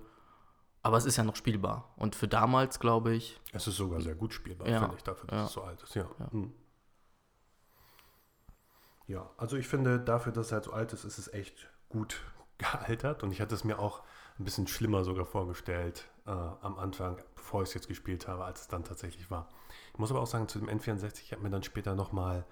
[0.83, 1.93] aber es ist ja noch spielbar.
[1.97, 5.27] Und für damals, glaube ich, Es ist sogar sehr gut spielbar, Ja, finde ich, dafür,
[5.27, 5.45] dass ja.
[5.45, 5.95] es so alt ist.
[5.95, 6.07] Ja.
[6.19, 6.31] Ja.
[6.33, 6.53] Hm.
[9.13, 12.21] Ja, also ich finde, dafür, dass es halt so alt ist, ist es echt gut
[12.59, 13.23] gealtert.
[13.23, 14.03] Und ich hatte es mir auch
[14.39, 18.63] ein bisschen schlimmer sogar vorgestellt äh, am Anfang, bevor ich es jetzt gespielt habe, als
[18.63, 19.49] es dann tatsächlich war.
[19.93, 22.47] Ich muss aber auch sagen, zu dem N64, ich habe mir dann später nochmal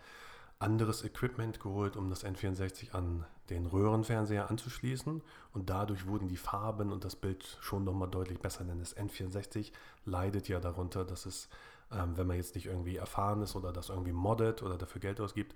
[0.59, 5.23] anderes Equipment geholt, um das N64 an den Röhrenfernseher anzuschließen.
[5.55, 8.65] Und dadurch wurden die Farben und das Bild schon nochmal deutlich besser.
[8.65, 9.73] Denn das N64
[10.05, 11.49] leidet ja darunter, dass es,
[11.91, 15.19] ähm, wenn man jetzt nicht irgendwie erfahren ist oder das irgendwie moddet oder dafür Geld
[15.19, 15.55] ausgibt,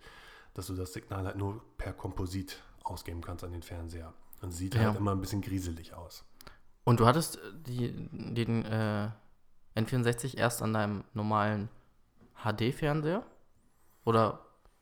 [0.54, 4.12] dass du das Signal halt nur per Komposit ausgeben kannst an den Fernseher.
[4.40, 4.86] Und sieht Ja.
[4.88, 6.24] halt immer ein bisschen grieselig aus.
[6.84, 9.10] Und du hattest äh, die, den äh,
[9.76, 11.68] N64 erst an deinem normalen
[12.42, 13.22] HD-Fernseher?
[14.04, 14.40] Oder?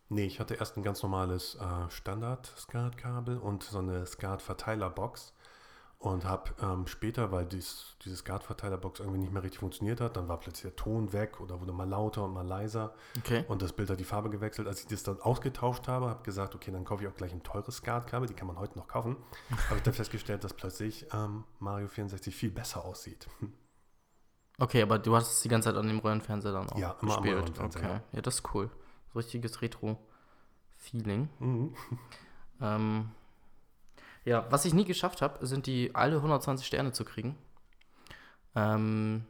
[0.08, 5.32] Nee, ich hatte erst ein ganz normales äh, Standard-SCART-Kabel und so eine SCART-Verteilerbox
[6.02, 10.26] und habe ähm, später, weil dies, diese SCART-Verteilerbox irgendwie nicht mehr richtig funktioniert hat, dann
[10.26, 13.44] war plötzlich der Ton weg oder wurde mal lauter und mal leiser Okay.
[13.46, 14.66] und das Bild hat die Farbe gewechselt.
[14.66, 17.44] Als ich das dann ausgetauscht habe, habe gesagt, okay, dann kaufe ich auch gleich ein
[17.44, 19.16] teures SCART-Kabel, die kann man heute noch kaufen.
[19.68, 23.28] habe ich dann festgestellt, dass plötzlich ähm, Mario 64 viel besser aussieht.
[24.58, 27.16] Okay, aber du hast es die ganze Zeit an dem Röhrenfernseher dann auch Ja, immer
[27.16, 27.42] am gespielt.
[27.42, 28.00] Röhrenfernseher, okay.
[28.12, 28.70] Ja, das ist cool.
[29.14, 31.28] Richtiges Retro-Feeling.
[31.38, 31.74] Mhm.
[32.60, 33.10] Ähm,
[34.24, 37.36] ja, was ich nie geschafft habe, sind die alle 120 Sterne zu kriegen.
[38.54, 39.24] Ähm,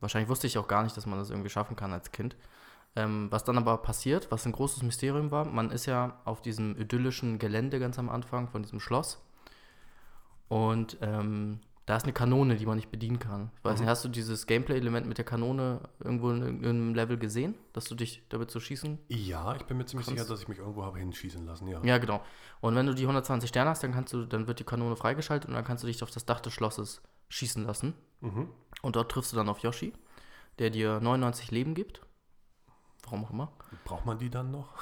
[0.00, 2.36] wahrscheinlich wusste ich auch gar nicht, dass man das irgendwie schaffen kann als Kind.
[2.94, 6.76] Ähm, was dann aber passiert, was ein großes Mysterium war, man ist ja auf diesem
[6.78, 9.22] idyllischen Gelände ganz am Anfang von diesem Schloss.
[10.48, 11.60] Und ähm,
[11.92, 13.50] da ist eine Kanone, die man nicht bedienen kann.
[13.58, 13.80] Ich weiß Mhm.
[13.84, 17.94] nicht, hast du dieses Gameplay-Element mit der Kanone irgendwo in irgendeinem Level gesehen, dass du
[17.94, 20.84] dich damit so schießen Ja, ich bin mir ziemlich Kannst- sicher, dass ich mich irgendwo
[20.84, 21.82] habe hinschießen lassen, ja.
[21.84, 22.22] ja, genau.
[22.62, 25.48] Und wenn du die 120 Sterne hast, dann kannst du, dann wird die Kanone freigeschaltet
[25.50, 27.92] und dann kannst du dich auf das Dach des Schlosses schießen lassen.
[28.22, 28.48] Mhm.
[28.80, 29.92] Und dort triffst du dann auf Yoshi,
[30.60, 32.00] der dir 99 Leben gibt.
[33.04, 33.52] Warum auch immer.
[33.84, 34.72] Braucht man die dann noch?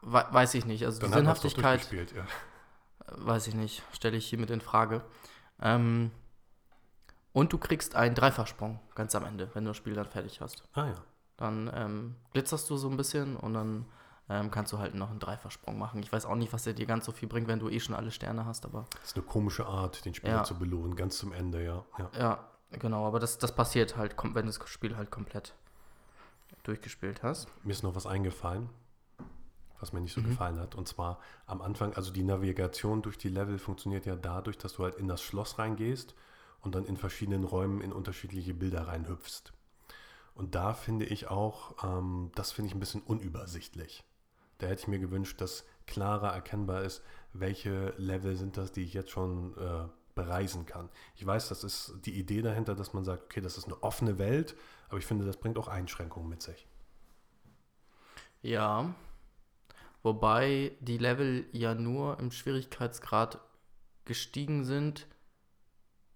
[0.00, 0.86] We weiß ich nicht.
[0.86, 2.24] Also die Dann doch Sinnhaftigkeit, ja.
[3.18, 5.02] Weiß ich nicht, stelle ich hiermit in Frage.
[5.60, 6.10] Ähm,
[7.32, 10.64] und du kriegst einen Dreifachsprung ganz am Ende, wenn du das Spiel dann fertig hast.
[10.74, 10.94] Ah ja.
[11.36, 13.86] Dann ähm, glitzerst du so ein bisschen und dann
[14.28, 16.02] ähm, kannst du halt noch einen Dreifachsprung machen.
[16.02, 17.94] Ich weiß auch nicht, was der dir ganz so viel bringt, wenn du eh schon
[17.94, 20.44] alle Sterne hast, aber Das ist eine komische Art, den Spieler Ja.
[20.44, 21.84] zu belohnen, ganz zum Ende, ja.
[21.98, 22.10] ja.
[22.18, 25.54] Ja, genau, aber das, das passiert halt, wenn du das Spiel halt komplett
[26.64, 27.48] durchgespielt hast.
[27.64, 28.68] Mir ist noch was eingefallen,
[29.82, 30.22] was mir nicht so Mhm.
[30.22, 30.74] gefallen hat.
[30.74, 34.84] Und zwar am Anfang, also die Navigation durch die Level funktioniert ja dadurch, dass du
[34.84, 36.14] halt in das Schloss reingehst
[36.60, 39.52] und dann in verschiedenen Räumen in unterschiedliche Bilder reinhüpfst.
[40.34, 44.04] Und da finde ich auch, ähm, das finde ich ein bisschen unübersichtlich.
[44.58, 48.94] Da hätte ich mir gewünscht, dass klarer erkennbar ist, welche Level sind das, die ich
[48.94, 50.88] jetzt schon äh, bereisen kann.
[51.16, 54.18] Ich weiß, das ist die Idee dahinter, dass man sagt, okay, das ist eine offene
[54.18, 54.54] Welt,
[54.88, 56.66] aber ich finde, das bringt auch Einschränkungen mit sich.
[58.42, 58.94] Ja,
[60.02, 63.38] wobei die Level ja nur im Schwierigkeitsgrad
[64.04, 65.06] gestiegen sind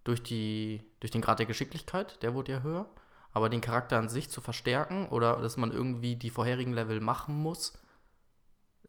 [0.04, 2.88] durch, die, durch den Grad der Geschicklichkeit, der wurde ja höher.
[3.32, 7.34] Aber den Charakter an sich zu verstärken oder dass man irgendwie die vorherigen Level machen
[7.36, 7.78] muss,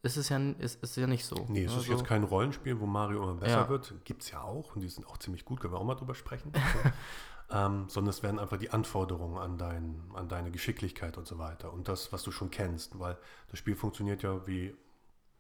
[0.03, 1.35] ist es ja, ist, ist ja nicht so.
[1.49, 3.69] Nee, es ist Also- jetzt kein Rollenspiel, wo Mario immer besser Ja.
[3.69, 3.93] wird.
[4.05, 6.15] Gibt es ja auch und die sind auch ziemlich gut, können wir auch mal drüber
[6.15, 6.53] sprechen.
[7.51, 11.73] ähm, sondern es werden einfach die Anforderungen an, dein, an deine Geschicklichkeit und so weiter
[11.73, 13.17] und das, was du schon kennst, weil
[13.49, 14.75] das Spiel funktioniert ja wie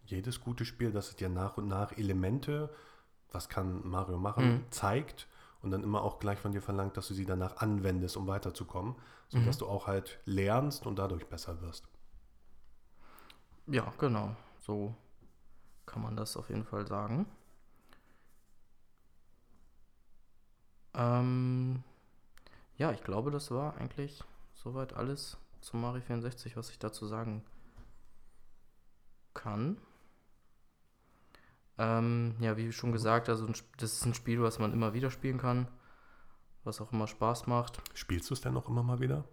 [0.07, 2.69] jedes gute Spiel, dass es dir nach und nach Elemente,
[3.31, 4.65] was kann Mario machen, Mhm.
[4.71, 5.27] zeigt
[5.61, 8.95] und dann immer auch gleich von dir verlangt, dass du sie danach anwendest, um weiterzukommen,
[9.29, 9.59] sodass Mhm.
[9.59, 11.87] du auch halt lernst und dadurch besser wirst.
[13.67, 14.35] Ja, genau.
[14.59, 14.93] So
[15.87, 17.27] kann man das auf jeden Fall sagen.
[20.93, 21.83] Ähm,
[22.77, 24.23] ja, ich glaube, das war eigentlich
[24.55, 27.43] soweit alles zu Mario 64, was ich dazu sagen
[29.33, 29.77] kann.
[31.77, 35.11] Ähm, ja, wie schon gesagt, also ein das ist ein Spiel, was man immer wieder
[35.11, 35.67] spielen kann,
[36.63, 37.81] was auch immer Spaß macht.
[37.93, 39.25] Spielst du es denn noch immer mal wieder?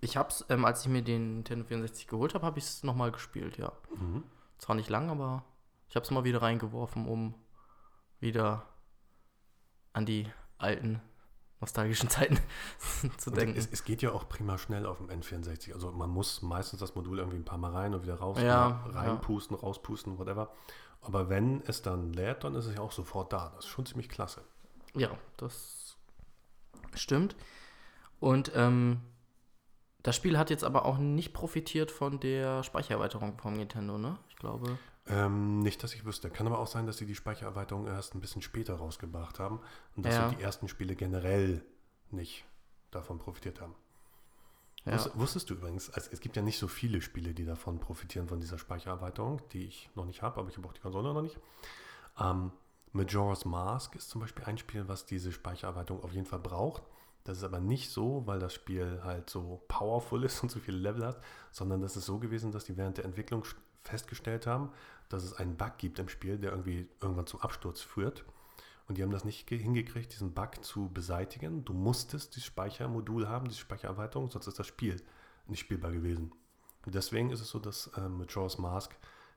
[0.00, 3.12] Ich hab's, ähm, als ich mir den Nintendo 64 geholt habe, habe ich es nochmal
[3.12, 3.72] gespielt, ja.
[3.94, 4.24] Mhm.
[4.58, 5.44] Zwar nicht lang, aber
[5.88, 7.34] ich habe es mal wieder reingeworfen, um
[8.18, 8.64] wieder
[9.92, 10.28] an die
[10.58, 11.00] alten
[11.60, 12.38] nostalgischen Zeiten
[13.18, 13.58] zu denken.
[13.58, 15.74] Es, es geht ja auch prima schnell auf dem N64.
[15.74, 18.84] Also man muss meistens das Modul irgendwie ein paar Mal rein und wieder raus, Ja,
[18.90, 20.50] reinpusten, rauspusten, whatever.
[21.02, 23.50] Aber wenn es dann lädt, dann ist es ja auch sofort da.
[23.56, 24.42] Das ist schon ziemlich klasse.
[24.94, 25.96] Ja, das
[26.94, 27.36] stimmt.
[28.18, 29.00] Und ähm,
[30.02, 34.16] Das Spiel hat jetzt aber auch nicht profitiert von der Speichererweiterung vom Nintendo, ne?
[34.30, 34.78] Ich glaube.
[35.06, 36.30] Ähm, nicht, dass ich wüsste.
[36.30, 39.60] Kann aber auch sein, dass sie die Speichererweiterung erst ein bisschen später rausgebracht haben
[39.96, 40.28] und dass Ja.
[40.30, 41.62] so die ersten Spiele generell
[42.10, 42.44] nicht
[42.90, 43.74] davon profitiert haben.
[44.86, 44.96] Ja.
[44.96, 48.28] Wus- Wusstest du übrigens, also es gibt ja nicht so viele Spiele, die davon profitieren,
[48.28, 51.22] von dieser Speichererweiterung, die ich noch nicht habe, aber ich habe auch die Konsole noch
[51.22, 51.38] nicht.
[52.18, 52.52] Ähm,
[52.92, 56.82] Majora's Mask ist zum Beispiel ein Spiel, was diese Speichererweiterung auf jeden Fall braucht.
[57.24, 60.78] Das ist aber nicht so, weil das Spiel halt so powerful ist und so viele
[60.78, 63.44] Level hat, sondern das ist so gewesen, dass die während der Entwicklung
[63.82, 64.70] festgestellt haben,
[65.08, 68.24] dass es einen Bug gibt im Spiel, der irgendwie irgendwann zum Absturz führt.
[68.90, 71.64] Und die haben das nicht ge- hingekriegt, diesen Bug zu beseitigen.
[71.64, 75.00] Du musstest dieses Speichermodul haben, diese Speichererweiterung, sonst ist das Spiel
[75.46, 76.32] nicht spielbar gewesen.
[76.84, 78.90] Und deswegen ist es so, dass ähm, Majora's Mask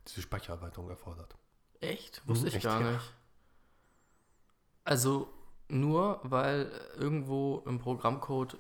[0.08, 1.36] diese Speichererweiterung erfordert.
[1.82, 2.28] Echt?
[2.28, 2.92] Wusste Mhm, ich echt, gar ja.
[2.94, 3.14] nicht.
[4.86, 5.32] Also
[5.70, 8.58] nur, weil irgendwo im Programmcode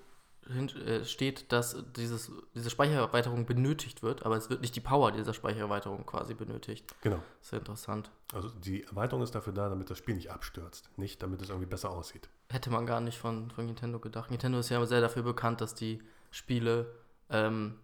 [1.05, 6.05] steht, dass dieses, diese Speichererweiterung benötigt wird, aber es wird nicht die Power dieser Speichererweiterung
[6.05, 6.85] quasi benötigt.
[7.01, 7.21] Genau.
[7.41, 8.11] Sehr interessant.
[8.33, 11.67] Also die Erweiterung ist dafür da, damit das Spiel nicht abstürzt, nicht damit es irgendwie
[11.67, 12.29] besser aussieht.
[12.49, 14.31] Hätte man gar nicht von, von Nintendo gedacht.
[14.31, 16.01] Nintendo ist ja sehr dafür bekannt, dass die
[16.31, 16.93] Spiele
[17.29, 17.79] ähm,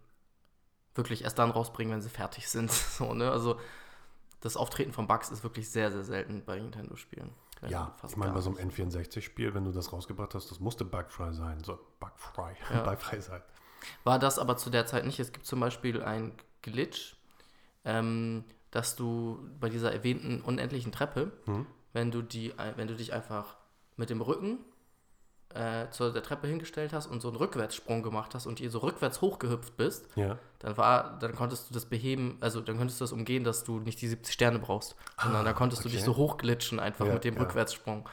[0.94, 2.70] wirklich erst dann rausbringen, wenn sie fertig sind.
[3.00, 3.30] So, ne?
[3.30, 3.58] Also
[4.40, 7.30] das Auftreten von Bugs ist wirklich sehr, sehr selten bei Nintendo-Spielen.
[7.68, 11.32] Ja, ich meine, bei so einem N64-Spiel, wenn du das rausgebracht hast, das musste bugfrei
[11.32, 11.62] sein.
[11.62, 12.82] So, bugfrei, Ja.
[12.90, 13.42] bugfrei sein.
[14.04, 15.20] War das aber zu der Zeit nicht.
[15.20, 17.16] Es gibt zum Beispiel ein Glitch,
[17.84, 21.66] ähm, dass du bei dieser erwähnten unendlichen Treppe, Hm?
[21.92, 23.56] wenn du, die, wenn du dich einfach
[23.96, 24.58] mit dem Rücken
[25.54, 28.78] äh, zu der Treppe hingestellt hast und so einen Rückwärtssprung gemacht hast und ihr so
[28.78, 30.38] rückwärts hochgehüpft bist, Ja.
[30.60, 33.80] dann war, dann konntest du das beheben, also dann könntest du das umgehen, dass du
[33.80, 36.06] nicht die 70 Sterne brauchst, sondern dann konntest du dich okay.
[36.06, 37.40] so hochglitschen einfach Ja, mit dem ja.
[37.42, 38.08] Rückwärtssprung.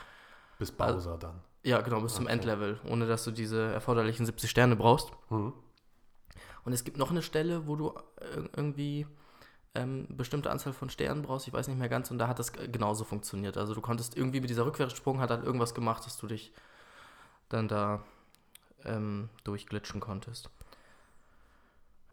[0.58, 1.41] Bis Bowser dann.
[1.63, 2.34] Ja, genau, bis zum Okay.
[2.34, 5.12] Endlevel, ohne dass du diese erforderlichen 70 Sterne brauchst.
[5.30, 5.54] Hm?
[6.63, 9.06] Und es gibt noch eine Stelle, wo du ir- irgendwie
[9.76, 12.52] ähm, bestimmte Anzahl von Sternen brauchst, ich weiß nicht mehr ganz, und da hat das
[12.52, 13.58] genauso funktioniert.
[13.58, 16.52] Also du konntest irgendwie mit dieser Rückwärtssprung hat dann irgendwas gemacht, dass du dich
[17.49, 18.03] dann da
[18.86, 20.49] ähm, durchglitschen konntest.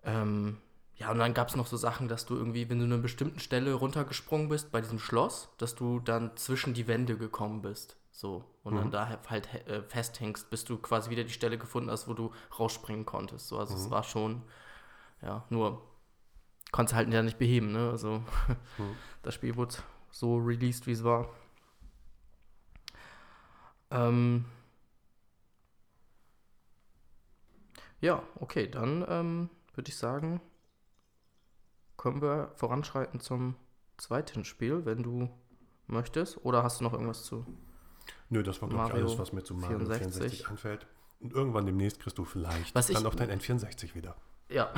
[0.02, 0.58] Ähm,
[0.96, 3.40] ja, und dann gab es noch so Sachen, dass du irgendwie, wenn du eine bestimmten
[3.40, 7.96] Stelle runtergesprungen bist bei diesem Schloss, dass du dann zwischen die Wände gekommen bist.
[8.12, 8.44] So.
[8.62, 8.90] Und dann Mhm.
[8.90, 13.04] da halt äh, festhängst, bis du quasi wieder die Stelle gefunden hast, wo du rausspringen
[13.06, 13.48] konntest.
[13.48, 13.90] So, also es Mhm.
[13.90, 14.42] war schon,
[15.22, 15.82] ja, nur
[16.72, 17.90] konntest du halt ja nicht beheben, ne?
[17.90, 18.22] Also
[18.78, 18.98] Mhm.
[19.22, 19.76] das Spiel wurde
[20.10, 21.28] so released, wie es war.
[23.90, 24.44] Ähm,
[28.04, 30.40] ja, okay, dann ähm, würde ich sagen,
[31.96, 33.56] können wir voranschreiten zum
[33.96, 35.30] zweiten Spiel, wenn du
[35.86, 36.44] möchtest.
[36.44, 37.46] Oder hast du noch irgendwas zu?
[38.28, 40.12] Nö, das war, glaube ich, alles, was mir zu Mario 64.
[40.38, 40.86] 64, einfällt.
[41.20, 44.16] Und irgendwann demnächst kriegst du vielleicht Was ich- dann auch dein N64 wieder.
[44.50, 44.70] Ja,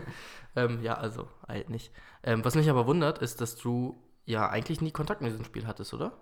[0.56, 1.92] ähm, ja, also halt nicht.
[2.24, 5.66] Ähm, was mich aber wundert, ist, dass du ja eigentlich nie Kontakt mit diesem Spiel
[5.66, 6.12] hattest, oder?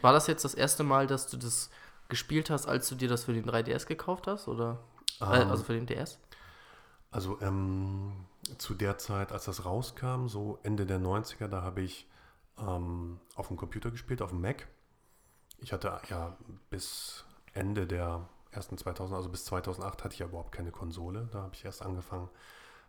[0.00, 1.70] War das jetzt das erste Mal, dass du das
[2.08, 4.48] gespielt hast, als du dir das für den 3DS gekauft hast?
[4.48, 4.82] Oder?
[5.20, 6.18] Äh, Ähm, also für den DS?
[7.10, 8.26] Also ähm,
[8.58, 12.08] zu der Zeit, als das rauskam, so Ende der 90er, da habe ich
[12.58, 14.68] ähm, auf dem Computer gespielt, auf dem Mac.
[15.58, 16.36] Ich hatte ja
[16.70, 21.28] bis Ende der ersten 2000, also bis 2008 hatte ich ja überhaupt keine Konsole.
[21.32, 22.28] Da habe ich erst angefangen,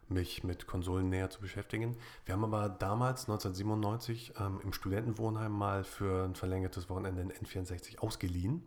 [0.09, 1.97] mich mit Konsolen näher zu beschäftigen.
[2.25, 7.99] Wir haben aber damals, 1997, ähm, im Studentenwohnheim mal für ein verlängertes Wochenende ein N64
[7.99, 8.63] ausgeliehen.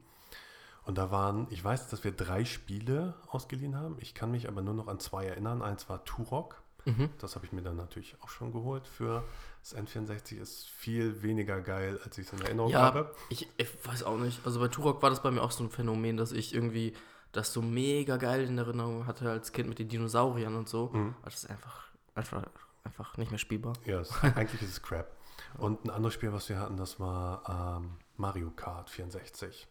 [0.86, 3.96] Und da waren, ich weiß, dass wir drei Spiele ausgeliehen haben.
[3.98, 5.60] Ich kann mich aber nur noch an zwei erinnern.
[5.60, 6.62] Eins war Turok.
[6.84, 7.10] Mhm.
[7.18, 9.24] Das habe ich mir dann natürlich auch schon geholt für
[9.62, 10.36] das N64.
[10.36, 13.12] Ist viel weniger geil, als ich es in Erinnerung Ja, habe.
[13.30, 14.46] Ich, ich weiß auch nicht.
[14.46, 16.94] Also bei Turok war das bei mir auch so ein Phänomen, dass ich irgendwie
[17.32, 20.90] das so mega geil in Erinnerung hatte als Kind mit den Dinosauriern und so.
[20.92, 21.16] Mhm.
[21.20, 22.44] Aber das ist einfach, einfach,
[22.84, 23.72] einfach nicht mehr spielbar.
[23.84, 25.10] Ja, es, eigentlich ist es Crap.
[25.58, 29.66] Und ein anderes Spiel, was wir hatten, das war ähm, Mario Kart 64.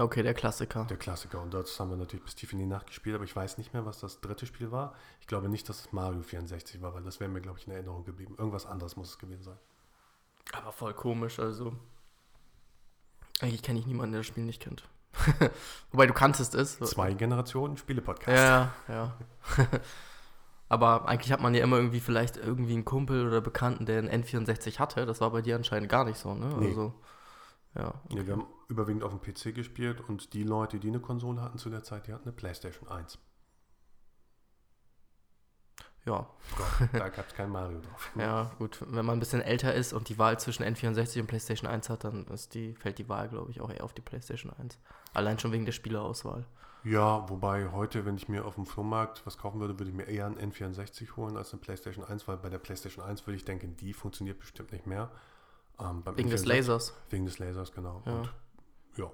[0.00, 0.84] Okay, der Klassiker.
[0.84, 1.42] Der Klassiker.
[1.42, 3.74] Und das haben wir natürlich bis tief in die Nacht gespielt, aber ich weiß nicht
[3.74, 4.94] mehr, was das dritte Spiel war.
[5.20, 7.72] Ich glaube nicht, dass es Mario 64 war, weil das wäre mir, glaube ich, in
[7.72, 8.36] Erinnerung geblieben.
[8.38, 9.58] Irgendwas anderes muss es gewesen sein.
[10.52, 11.72] Aber voll komisch, also.
[13.40, 14.88] Eigentlich kenne ich niemanden, der das Spiel nicht kennt.
[15.90, 16.78] Wobei du kanntest es.
[16.78, 18.38] Zwei Generationen Spiele-Podcast.
[18.38, 19.18] Ja, ja.
[20.68, 24.22] Aber eigentlich hat man ja immer irgendwie vielleicht irgendwie einen Kumpel oder Bekannten, der einen
[24.22, 25.06] N64 hatte.
[25.06, 26.54] Das war bei dir anscheinend gar nicht so, ne?
[26.58, 26.68] Nee.
[26.68, 26.94] Also,
[27.78, 27.94] ja.
[28.10, 31.58] Ja, wir haben überwiegend auf dem PC gespielt und die Leute, die eine Konsole hatten
[31.58, 33.18] zu der Zeit, die hatten eine PlayStation 1.
[36.04, 36.26] Ja.
[36.56, 38.10] Gott, da gab es kein Mario drauf.
[38.16, 38.82] Ja, gut.
[38.88, 42.04] Wenn man ein bisschen älter ist und die Wahl zwischen N64 und PlayStation 1 hat,
[42.04, 44.78] dann ist die, fällt die Wahl, glaube ich, auch eher auf die PlayStation 1.
[45.12, 46.46] Allein schon wegen der Spielerauswahl.
[46.84, 50.04] Ja, wobei heute, wenn ich mir auf dem Flohmarkt was kaufen würde, würde ich mir
[50.04, 53.44] eher einen N64 holen als eine PlayStation 1, weil bei der PlayStation 1 würde ich
[53.44, 55.10] denken, die funktioniert bestimmt nicht mehr.
[55.80, 56.94] Ähm, wegen N64, des Lasers.
[57.10, 58.02] Wegen des Lasers, genau.
[58.04, 58.12] Ja.
[58.12, 58.34] Und,
[58.96, 59.10] ja.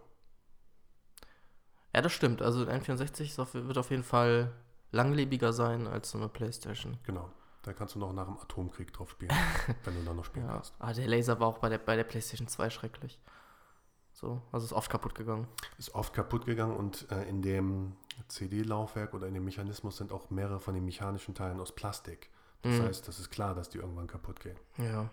[1.94, 2.42] Ja, das stimmt.
[2.42, 4.52] Also N64 wird auf jeden Fall
[4.90, 6.98] langlebiger sein als so eine Playstation.
[7.04, 7.30] Genau.
[7.62, 9.32] Da kannst du noch nach dem Atomkrieg drauf spielen,
[9.84, 10.52] wenn du da noch spielen ja.
[10.52, 10.74] kannst.
[10.78, 13.18] Ah, der Laser war auch bei der, bei der Playstation 2 schrecklich.
[14.12, 15.48] So, also ist oft kaputt gegangen.
[15.78, 17.96] Ist oft kaputt gegangen und äh, in dem
[18.28, 22.30] CD-Laufwerk oder in dem Mechanismus sind auch mehrere von den mechanischen Teilen aus Plastik.
[22.62, 22.82] Das mhm.
[22.84, 24.56] heißt, das ist klar, dass die irgendwann kaputt gehen.
[24.78, 25.10] Ja.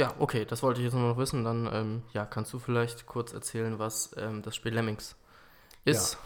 [0.00, 1.44] Ja, okay, das wollte ich jetzt nur noch wissen.
[1.44, 5.14] Dann ähm, ja, kannst du vielleicht kurz erzählen, was ähm, das Spiel Lemmings
[5.84, 6.14] ist.
[6.14, 6.20] Ja,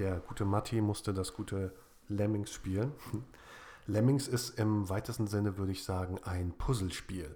[0.00, 1.72] der gute Matti musste das gute
[2.08, 2.92] Lemmings spielen.
[3.86, 7.34] Lemmings ist im weitesten Sinne, würde ich sagen, ein Puzzlespiel.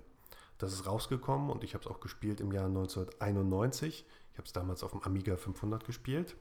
[0.59, 4.05] Das ist rausgekommen und ich habe es auch gespielt im Jahr 1991.
[4.33, 6.37] Ich habe es damals auf dem Amiga 500 gespielt.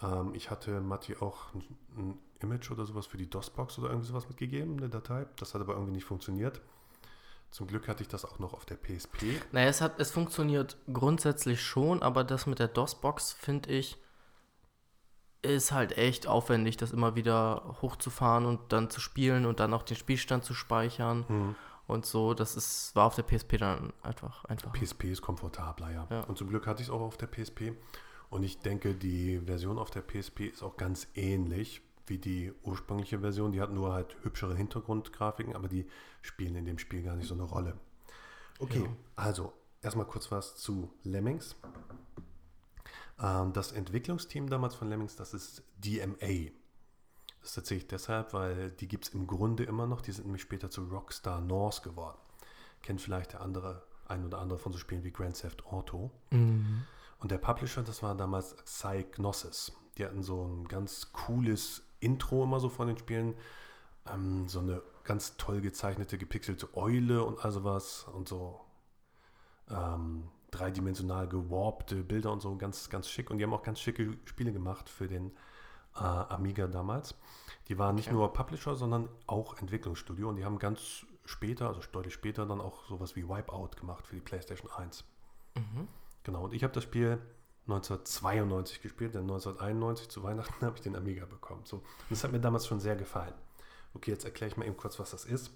[0.00, 1.62] Ähm, ich hatte Matti auch ein,
[1.98, 5.26] ein, Image oder sowas für die DOS-Box oder irgendwie sowas mitgegeben, eine Datei.
[5.36, 6.62] Das hat aber irgendwie nicht funktioniert.
[7.50, 9.40] Zum Glück hatte ich das auch noch auf der PSP.
[9.52, 13.98] Naja, es, hat, es funktioniert grundsätzlich schon, aber das mit der DOS-Box finde ich
[15.42, 19.82] ist halt echt aufwendig, das immer wieder hochzufahren und dann zu spielen und dann auch
[19.82, 21.54] den Spielstand zu speichern mhm.
[21.86, 22.34] und so.
[22.34, 24.72] Das ist, war auf der PSP dann einfach einfach.
[24.72, 26.06] PSP ist komfortabler, ja.
[26.10, 26.20] ja.
[26.22, 27.74] Und zum Glück hatte ich es auch auf der PSP.
[28.28, 33.20] Und ich denke, die Version auf der PSP ist auch ganz ähnlich wie die ursprüngliche
[33.20, 33.52] Version.
[33.52, 35.86] Die hat nur halt hübschere Hintergrundgrafiken, aber die
[36.22, 37.76] spielen in dem Spiel gar nicht so eine Rolle.
[38.58, 38.96] Okay, ja.
[39.16, 41.56] also erstmal kurz was zu Lemmings.
[43.20, 46.50] Ähm, das Entwicklungsteam damals von Lemmings, das ist DMA.
[47.42, 50.00] Das erzähle ich deshalb, weil die gibt es im Grunde immer noch.
[50.00, 52.18] Die sind nämlich später zu Rockstar North geworden.
[52.82, 56.10] Kennt vielleicht der andere, ein oder andere von so Spielen wie Grand Theft Auto.
[56.30, 56.84] Mhm.
[57.18, 59.72] Und der Publisher, das war damals Psygnosis.
[59.96, 63.34] Die hatten so ein ganz cooles Intro immer so von den Spielen.
[64.12, 68.06] Ähm, so eine ganz toll gezeichnete, gepixelte Eule und all sowas.
[68.12, 68.60] Und so
[69.70, 73.30] ähm, dreidimensional gewarpte Bilder und so, ganz, ganz schick.
[73.30, 75.32] Und die haben auch ganz schicke Spiele gemacht für den
[75.96, 77.14] äh, Amiga damals.
[77.68, 78.16] Die waren nicht okay.
[78.16, 82.86] nur Publisher, sondern auch Entwicklungsstudio und die haben ganz später, also deutlich später, dann auch
[82.86, 85.04] sowas wie Wipeout gemacht für die PlayStation 1.
[85.56, 85.88] Mhm.
[86.22, 87.18] Genau, und ich habe das Spiel
[87.68, 91.62] 1992 gespielt, denn 1991 zu Weihnachten habe ich den Amiga bekommen.
[91.64, 93.34] So, das hat mir damals schon sehr gefallen.
[93.94, 95.50] Okay, jetzt erkläre ich mal eben kurz, was das ist.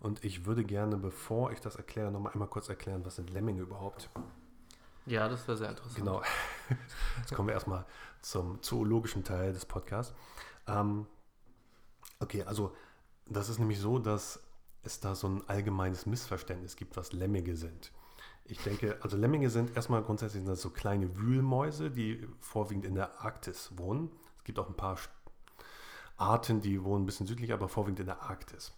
[0.00, 3.62] Und ich würde gerne, bevor ich das erkläre, nochmal einmal kurz erklären, was sind Lemminge
[3.62, 4.10] überhaupt?
[5.06, 5.96] Ja, das wäre sehr interessant.
[5.96, 6.22] Genau.
[7.18, 7.86] Jetzt kommen wir erstmal
[8.20, 10.14] zum zoologischen Teil des Podcasts.
[10.66, 11.06] Ähm,
[12.20, 12.74] okay, also
[13.26, 14.40] das ist nämlich so, dass
[14.82, 17.92] es da so ein allgemeines Missverständnis gibt, was Lemminge sind.
[18.46, 23.72] Ich denke, also Lemminge sind erstmal grundsätzlich so kleine Wühlmäuse, die vorwiegend in der Arktis
[23.76, 24.10] wohnen.
[24.38, 24.98] Es gibt auch ein paar
[26.18, 28.72] Arten, die wohnen ein bisschen südlich, aber vorwiegend in der Arktis.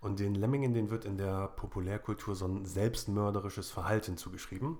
[0.00, 4.78] Und den Lemmingen, denen wird in der Populärkultur so ein selbstmörderisches Verhalten zugeschrieben.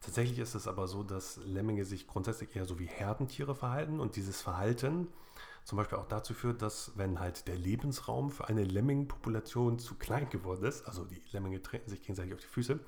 [0.00, 4.16] Tatsächlich ist es aber so, dass Lemminge sich grundsätzlich eher so wie Herdentiere verhalten und
[4.16, 5.08] dieses Verhalten
[5.64, 10.28] zum Beispiel auch dazu führt, dass wenn halt der Lebensraum für eine Lemmingpopulation zu klein
[10.30, 12.78] geworden ist, also die Lemminge treten sich gegenseitig auf die Füße,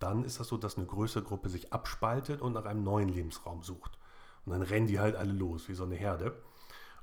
[0.00, 3.62] dann ist das so, dass eine größere Gruppe sich abspaltet und nach einem neuen Lebensraum
[3.62, 3.98] sucht.
[4.44, 6.42] Und dann rennen die halt alle los, wie so eine Herde.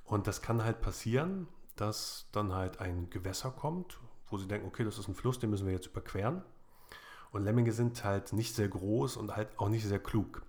[0.04, 4.84] Und das kann halt passieren, dass dann halt ein Gewässer kommt, wo sie denken, okay,
[4.84, 6.44] das ist ein Fluss, den müssen wir jetzt überqueren.
[7.32, 10.42] Und Lemminge sind halt nicht sehr groß und halt auch nicht sehr klug.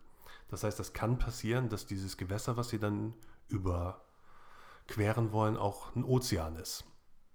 [0.48, 3.12] Das heißt, es kann passieren, dass dieses Gewässer, was sie dann
[3.48, 6.84] überqueren wollen, auch ein Ozean ist.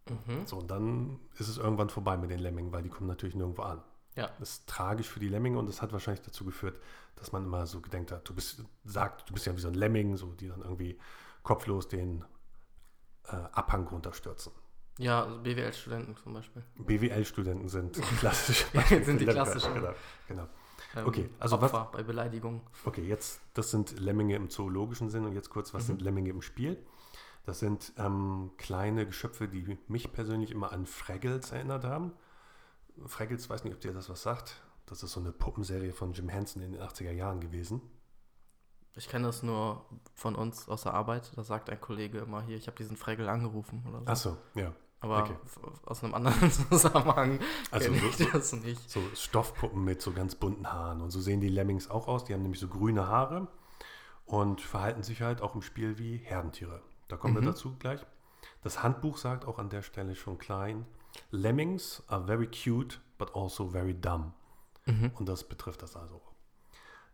[0.09, 0.47] Mhm.
[0.47, 3.61] So, und dann ist es irgendwann vorbei mit den Lemmingen, weil die kommen natürlich nirgendwo
[3.61, 3.83] an.
[4.15, 4.29] Ja.
[4.39, 6.79] Das ist tragisch für die Lemminge und das hat wahrscheinlich dazu geführt,
[7.15, 9.73] dass man immer so gedenkt hat, du bist, sagt, du bist ja wie so ein
[9.73, 10.99] Lemming, so die dann irgendwie
[11.41, 12.23] kopflos den
[13.25, 14.51] äh, Abhang runterstürzen.
[14.99, 16.63] Ja, also BWL-Studenten zum Beispiel.
[16.75, 18.65] BWL-Studenten sind klassisch.
[19.03, 19.73] sind die klassischen.
[19.73, 19.93] Genau.
[20.27, 20.47] genau.
[20.95, 22.61] Ähm, okay, also Opfer was, bei Beleidigung.
[22.85, 25.87] Okay, jetzt, das sind Lemminge im zoologischen Sinn und jetzt kurz, was mhm.
[25.87, 26.77] sind Lemminge im Spiel?
[27.45, 32.13] Das sind ähm, kleine Geschöpfe, die mich persönlich immer an Fraggles erinnert haben.
[33.05, 34.61] Fraggles, weiß nicht, ob dir das was sagt.
[34.85, 37.81] Das ist so eine Puppenserie von Jim Henson in den 80er Jahren gewesen.
[38.95, 41.31] Ich kenne das nur von uns aus der Arbeit.
[41.35, 44.05] Da sagt ein Kollege immer hier, ich habe diesen Fraggle angerufen oder so.
[44.05, 44.73] Ach so, ja.
[44.99, 45.35] Aber okay.
[45.85, 47.39] aus einem anderen Zusammenhang
[47.71, 48.89] also kenne ich so, das nicht.
[48.89, 51.01] So Stoffpuppen mit so ganz bunten Haaren.
[51.01, 52.23] Und so sehen die Lemmings auch aus.
[52.23, 53.47] Die haben nämlich so grüne Haare
[54.25, 56.81] und verhalten sich halt auch im Spiel wie Herdentiere.
[57.09, 57.41] Da kommen mhm.
[57.41, 58.05] wir dazu gleich.
[58.61, 60.85] Das Handbuch sagt auch an der Stelle schon klein,
[61.31, 64.33] Lemmings are very cute, but also very dumb.
[64.85, 65.11] Mhm.
[65.15, 66.21] Und das betrifft das also.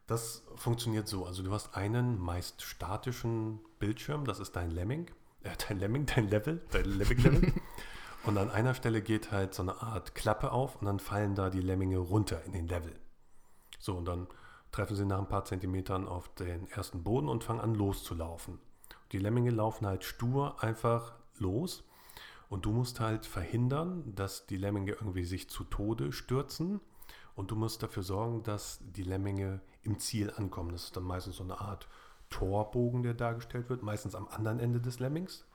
[0.07, 1.25] Das funktioniert so.
[1.25, 5.11] Also du hast einen meist statischen Bildschirm, das ist dein Lemming,
[5.43, 7.53] äh, dein Lemming, dein Level, dein Lemming-Level.
[8.25, 11.49] und an einer Stelle geht halt so eine Art Klappe auf und dann fallen da
[11.49, 12.93] die Lemminge runter in den Level.
[13.79, 14.27] So, und dann
[14.71, 18.59] treffen sie nach ein paar Zentimetern auf den ersten Boden und fangen an loszulaufen.
[19.11, 21.83] Die Lemminge laufen halt stur einfach los
[22.49, 26.81] und du musst halt verhindern, dass die Lemminge irgendwie sich zu Tode stürzen
[27.35, 30.71] und du musst dafür sorgen, dass die Lemminge im Ziel ankommen.
[30.71, 31.87] Das ist dann meistens so eine Art
[32.29, 35.45] Torbogen, der dargestellt wird, meistens am anderen Ende des Lemmings.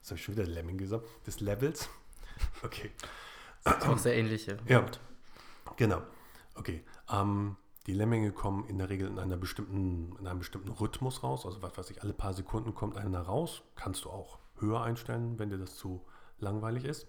[0.00, 1.88] Das habe ich schon wieder Lemming gesagt, des Levels.
[2.64, 2.90] Okay.
[3.62, 4.56] Das ist auch sehr ähnliche.
[4.66, 4.84] Ja,
[5.76, 6.02] genau.
[6.56, 6.82] Okay.
[7.08, 11.46] Ähm, die Lemminge kommen in der Regel in, einer bestimmten, in einem bestimmten Rhythmus raus.
[11.46, 13.62] Also was weiß ich, alle paar Sekunden kommt einer raus.
[13.76, 16.04] Kannst du auch höher einstellen, wenn dir das zu
[16.42, 17.06] langweilig ist.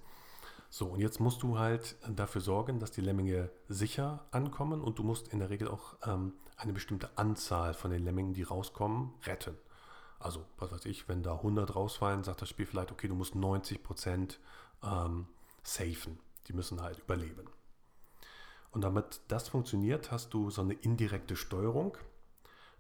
[0.70, 5.04] So, und jetzt musst du halt dafür sorgen, dass die Lemminge sicher ankommen und du
[5.04, 9.56] musst in der Regel auch ähm, eine bestimmte Anzahl von den Lemmingen, die rauskommen, retten.
[10.20, 13.36] Also, was weiß ich, wenn da 100 rausfallen, sagt das Spiel vielleicht, okay, du musst
[13.36, 14.40] 90 Prozent
[14.82, 15.28] ähm,
[15.64, 16.18] safen.
[16.48, 17.50] Die müssen halt überleben.
[18.72, 21.98] Und damit das funktioniert, hast du so eine indirekte Steuerung.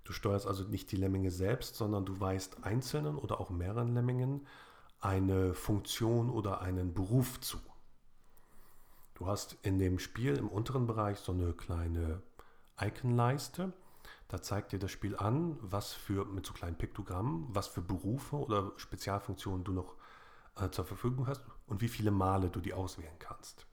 [0.03, 4.47] Du steuerst also nicht die Lemminge selbst, sondern du weist einzelnen oder auch mehreren Lemmingen
[5.03, 7.57] eine Funktion oder einen Beruf zu.
[9.15, 12.21] Du hast in dem Spiel im unteren Bereich so eine kleine
[12.79, 13.73] Iconleiste.
[14.29, 18.37] Da zeigt dir das Spiel an, was für, mit so kleinen Piktogrammen, was für Berufe
[18.37, 19.95] oder Spezialfunktionen du noch
[20.55, 23.67] äh, zur Verfügung hast und wie viele Male du die auswählen kannst.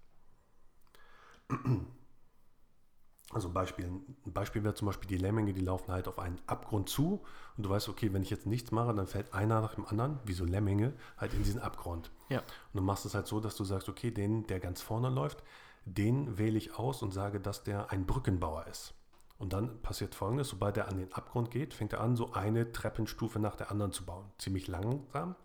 [3.33, 6.41] Also ein Beispiel, ein Beispiel wäre zum Beispiel die Lemminge, die laufen halt auf einen
[6.47, 7.21] Abgrund zu
[7.57, 10.19] und du weißt, okay, wenn ich jetzt nichts mache, dann fällt einer nach dem anderen,
[10.25, 12.11] wie so Lemminge, halt in diesen Abgrund.
[12.29, 12.39] Ja.
[12.39, 15.45] Und du machst es halt so, dass du sagst, okay, den, der ganz vorne läuft,
[15.85, 18.95] den wähle ich aus und sage, dass der ein Brückenbauer ist.
[19.39, 22.73] Und dann passiert folgendes, sobald er an den Abgrund geht, fängt er an, so eine
[22.73, 24.27] Treppenstufe nach der anderen zu bauen.
[24.39, 25.37] Ziemlich langsam,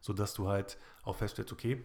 [0.00, 1.84] sodass du halt auch feststellst, okay,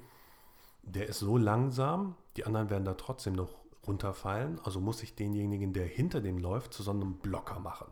[0.82, 4.60] der ist so langsam, die anderen werden da trotzdem noch runterfallen.
[4.64, 7.88] Also muss ich denjenigen, der hinter dem läuft, zu so einem Blocker machen.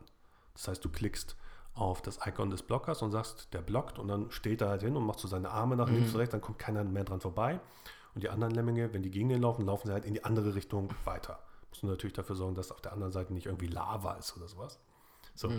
[0.54, 1.36] Das heißt, du klickst
[1.74, 4.96] auf das Icon des Blockers und sagst, der blockt und dann steht er halt hin
[4.96, 7.60] und macht so seine Arme nach links und rechts, dann kommt keiner mehr dran vorbei.
[8.14, 10.54] Und die anderen Lemminge, wenn die gegen den laufen, laufen sie halt in die andere
[10.54, 11.38] Richtung weiter.
[11.70, 14.48] Musst du natürlich dafür sorgen, dass auf der anderen Seite nicht irgendwie Lava ist oder
[14.48, 14.78] sowas.
[15.34, 15.50] So.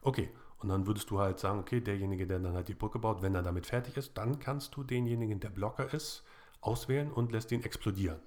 [0.00, 0.30] Okay.
[0.60, 3.34] Und dann würdest du halt sagen, okay, derjenige, der dann halt die Brücke baut, wenn
[3.34, 6.22] er damit fertig ist, dann kannst du denjenigen, der Blocker ist,
[6.62, 8.18] auswählen und lässt ihn explodieren.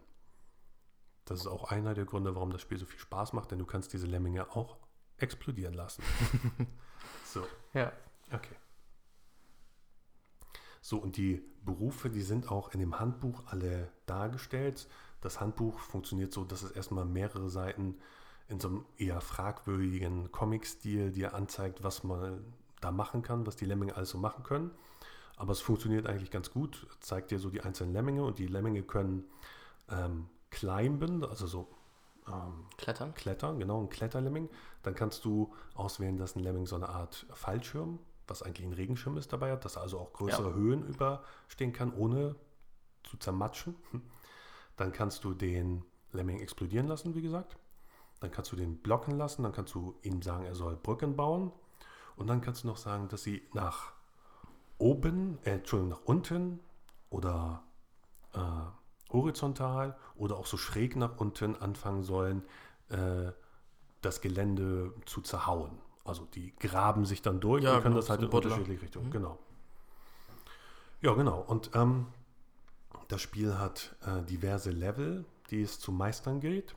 [1.28, 3.66] Das ist auch einer der Gründe, warum das Spiel so viel Spaß macht, denn du
[3.66, 4.78] kannst diese Lemminge auch
[5.18, 6.04] explodieren lassen.
[7.26, 7.92] so, Ja.
[8.32, 8.56] okay.
[10.82, 14.88] So, und die Berufe, die sind auch in dem Handbuch alle dargestellt.
[15.20, 17.98] Das Handbuch funktioniert so, dass es erstmal mehrere Seiten
[18.48, 23.66] in so einem eher fragwürdigen Comic-Stil dir anzeigt, was man da machen kann, was die
[23.66, 24.72] Lemminge alles so machen können.
[25.36, 28.84] Aber es funktioniert eigentlich ganz gut, zeigt dir so die einzelnen Lemminge und die Lemminge
[28.84, 29.26] können
[29.90, 31.68] ähm, climben, also so
[32.28, 33.14] ähm, Klettern.
[33.14, 34.50] klettern, genau, ein Kletterlemming.
[34.84, 39.18] Dann kannst du auswählen, dass ein Lemming so eine Art Fallschirm, was eigentlich ein Regenschirm
[39.18, 40.56] ist, dabei hat, dass er also auch größere Ja.
[40.56, 42.36] Höhen überstehen kann, ohne
[43.04, 43.76] zu zermatschen.
[44.78, 47.58] Dann kannst du den Lemming explodieren lassen, wie gesagt.
[48.20, 51.52] Dann kannst du den blocken lassen, dann kannst du ihm sagen, er soll Brücken bauen.
[52.16, 53.94] Und dann kannst du noch sagen, dass sie nach
[54.80, 56.60] oben, äh, Entschuldigung, nach unten
[57.12, 57.64] oder
[58.34, 58.40] äh,
[59.12, 62.44] horizontal oder auch so schräg nach unten anfangen sollen,
[62.90, 63.32] äh,
[64.02, 65.72] das Gelände zu zerhauen.
[66.06, 68.52] Also die graben sich dann durch Ja, und können genau, das halt in Buddler.
[68.52, 69.12] unterschiedliche Richtungen.
[69.12, 69.38] Genau.
[71.02, 71.42] Ja, genau.
[71.42, 72.08] Und ähm,
[73.08, 76.76] das Spiel hat äh, diverse Level, die es zu meistern gilt.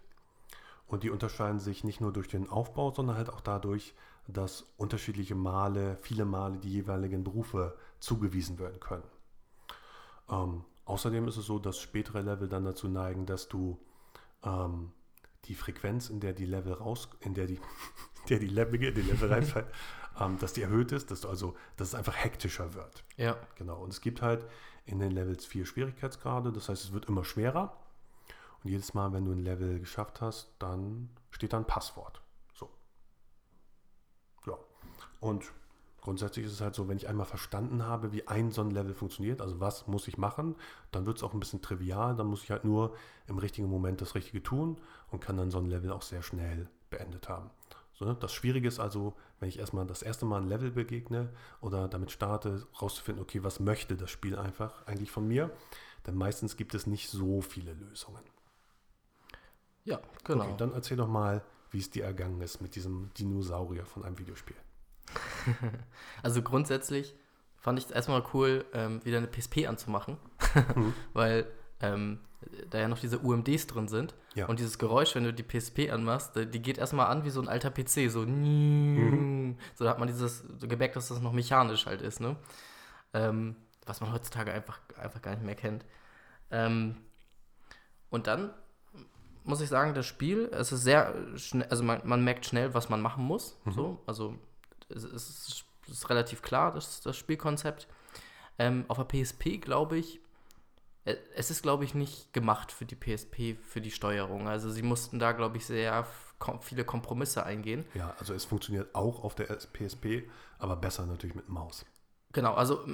[0.87, 3.95] Und die unterscheiden sich nicht nur durch den Aufbau, sondern halt auch dadurch,
[4.27, 9.05] dass unterschiedliche Male, viele Male die jeweiligen Berufe zugewiesen werden können.
[10.29, 13.79] Ähm, außerdem ist es so, dass spätere Level dann dazu neigen, dass du
[14.43, 14.93] ähm,
[15.47, 17.57] die Frequenz, in der die Level raus, in der die,
[18.23, 19.69] in der die Level in die Level reinfallen,
[20.21, 23.05] ähm, dass die erhöht ist, dass du also, dass es einfach hektischer wird.
[23.17, 23.37] Ja.
[23.57, 23.83] Genau.
[23.83, 24.47] Und es gibt halt
[24.85, 26.53] in den Levels vier Schwierigkeitsgrade.
[26.53, 27.77] Das heißt, es wird immer schwerer.
[28.63, 32.21] Und jedes Mal, wenn du ein Level geschafft hast, dann steht da ein Passwort.
[32.55, 32.71] So.
[34.47, 34.59] Ja.
[35.21, 35.51] Und
[36.11, 38.95] grundsätzlich ist es halt so, wenn ich einmal verstanden habe, wie ein so ein Level
[38.95, 40.57] funktioniert, also was muss ich machen,
[40.91, 42.17] dann wird es auch ein bisschen trivial.
[42.17, 42.97] Dann muss ich halt nur
[43.29, 44.77] im richtigen Moment das Richtige tun
[45.13, 47.51] und kann dann so ein Level auch sehr schnell beendet haben.
[47.93, 48.17] So, ne?
[48.19, 51.29] Das Schwierige ist also, wenn ich erstmal das erste Mal ein Level begegne
[51.61, 55.53] oder damit starte, rauszufinden, okay, was möchte das Spiel einfach eigentlich von mir,
[56.09, 58.25] denn meistens gibt es nicht so viele Lösungen.
[59.85, 60.43] Ja, genau.
[60.43, 64.19] Okay, dann erzähl doch mal, wie es dir ergangen ist mit diesem Dinosaurier von einem
[64.19, 64.57] Videospiel.
[66.23, 67.15] also grundsätzlich
[67.57, 70.17] fand ich es erstmal cool, ähm, wieder eine PSP anzumachen,
[70.75, 70.95] mhm.
[71.13, 71.47] weil
[71.81, 72.21] ähm,
[72.71, 74.15] da ja noch diese UMDs drin sind.
[74.35, 74.47] Ja.
[74.47, 77.49] Und dieses Geräusch, wenn du die PSP anmachst, die geht erstmal an wie so ein
[77.49, 79.59] alter PC, so mhm.
[79.75, 82.37] so da hat man dieses so gemerkt, dass das noch mechanisch halt ist, ne?
[83.13, 83.57] Ähm,
[83.87, 85.85] was man heutzutage einfach, einfach gar nicht mehr kennt.
[86.51, 86.97] Ähm,
[88.09, 88.51] und dann
[89.45, 92.89] muss ich sagen, das Spiel, es ist sehr schnell, also man, man merkt schnell, was
[92.89, 93.59] man machen muss.
[93.65, 93.73] Mhm.
[93.73, 94.39] So, also
[94.91, 97.89] es, es, ist, relativ klar, das, das Spielkonzept.
[98.59, 100.21] Ähm, auf der PSP, glaube ich,
[101.05, 104.49] äh, es ist, glaube ich, nicht gemacht für die PSP, für die Steuerung.
[104.49, 106.07] Also sie mussten da, glaube ich, sehr
[106.61, 107.85] viele Kompromisse eingehen.
[107.95, 110.29] Ja, also es funktioniert auch auf der PSP,
[110.59, 111.85] aber besser natürlich mit Maus.
[112.33, 112.87] Genau, also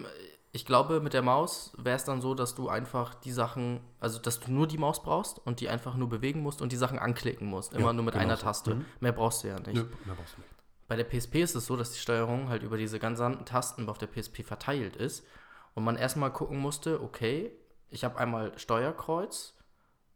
[0.57, 4.19] ich glaube, mit der Maus wäre es dann so, dass du einfach die Sachen, also
[4.19, 6.99] dass du nur die Maus brauchst und die einfach nur bewegen musst und die Sachen
[6.99, 7.75] anklicken musst.
[7.75, 8.45] Immer ja, nur mit genau einer so.
[8.45, 8.75] Taste.
[8.75, 8.87] Mhm.
[9.01, 9.75] Mehr brauchst du ja nicht.
[9.75, 10.56] Nö, mehr brauchst du nicht.
[10.89, 13.99] Bei der PSP ist es so, dass die Steuerung halt über diese ganzen Tasten auf
[13.99, 15.27] der PSP verteilt ist
[15.75, 17.53] und man erstmal gucken musste, okay,
[17.91, 19.55] ich habe einmal Steuerkreuz,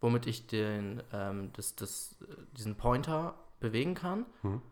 [0.01, 2.17] womit ich den, ähm, das, das,
[2.57, 4.27] diesen Pointer bewegen kann.
[4.43, 4.63] Mhm.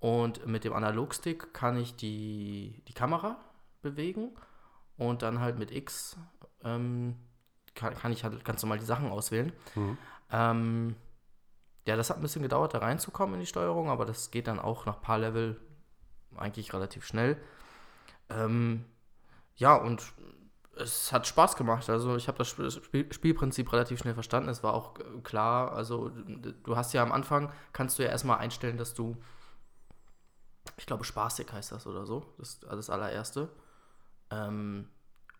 [0.00, 3.38] Und mit dem Analogstick kann ich die, die Kamera
[3.80, 4.32] bewegen
[4.98, 6.16] und dann halt mit X
[6.62, 7.16] ähm,
[7.74, 9.52] kann, kann, ich halt ganz normal die Sachen auswählen.
[9.74, 9.98] Mhm.
[10.30, 10.96] Ähm,
[11.86, 14.58] ja, das hat ein bisschen gedauert, da reinzukommen in die Steuerung, aber das geht dann
[14.58, 15.60] auch nach paar Level
[16.36, 17.36] eigentlich relativ schnell.
[18.30, 18.84] Ähm,
[19.56, 20.02] ja, und
[20.76, 21.88] es hat Spaß gemacht.
[21.88, 24.48] Also ich habe das Spiel, Spielprinzip relativ schnell verstanden.
[24.48, 28.78] Es war auch klar, also du hast ja am Anfang, kannst du ja erstmal einstellen,
[28.78, 29.16] dass du,
[30.76, 33.50] ich glaube spaßig heißt das oder so, das, das allererste
[34.30, 34.88] ähm,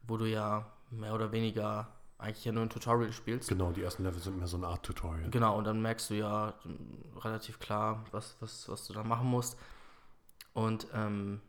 [0.02, 1.88] wo du ja mehr oder weniger
[2.24, 3.48] eigentlich ja nur ein Tutorial spielst.
[3.48, 5.30] Genau, die ersten Level sind mehr so eine Art Tutorial.
[5.30, 6.54] Genau, und dann merkst du ja
[7.20, 9.58] relativ klar, was, was, was du da machen musst.
[10.52, 11.40] Und ähm,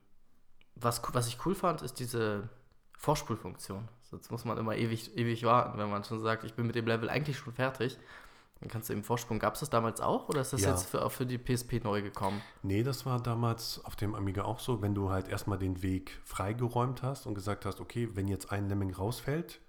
[0.75, 2.49] was, was ich cool fand, ist diese
[2.97, 3.87] Vorspulfunktion.
[4.01, 6.85] Sonst muss man immer ewig, ewig warten, wenn man schon sagt, ich bin mit dem
[6.85, 7.97] Level eigentlich schon fertig.
[8.61, 9.37] Dann kannst du eben Vorsprung.
[9.39, 10.69] Gab es das damals auch oder ist das ja.
[10.69, 12.41] jetzt für, für die PSP neu gekommen?
[12.63, 16.19] Nee, das war damals auf dem Amiga auch so, wenn du halt erstmal den Weg
[16.23, 19.59] freigeräumt hast und gesagt hast, okay, wenn jetzt ein Lemming rausfällt,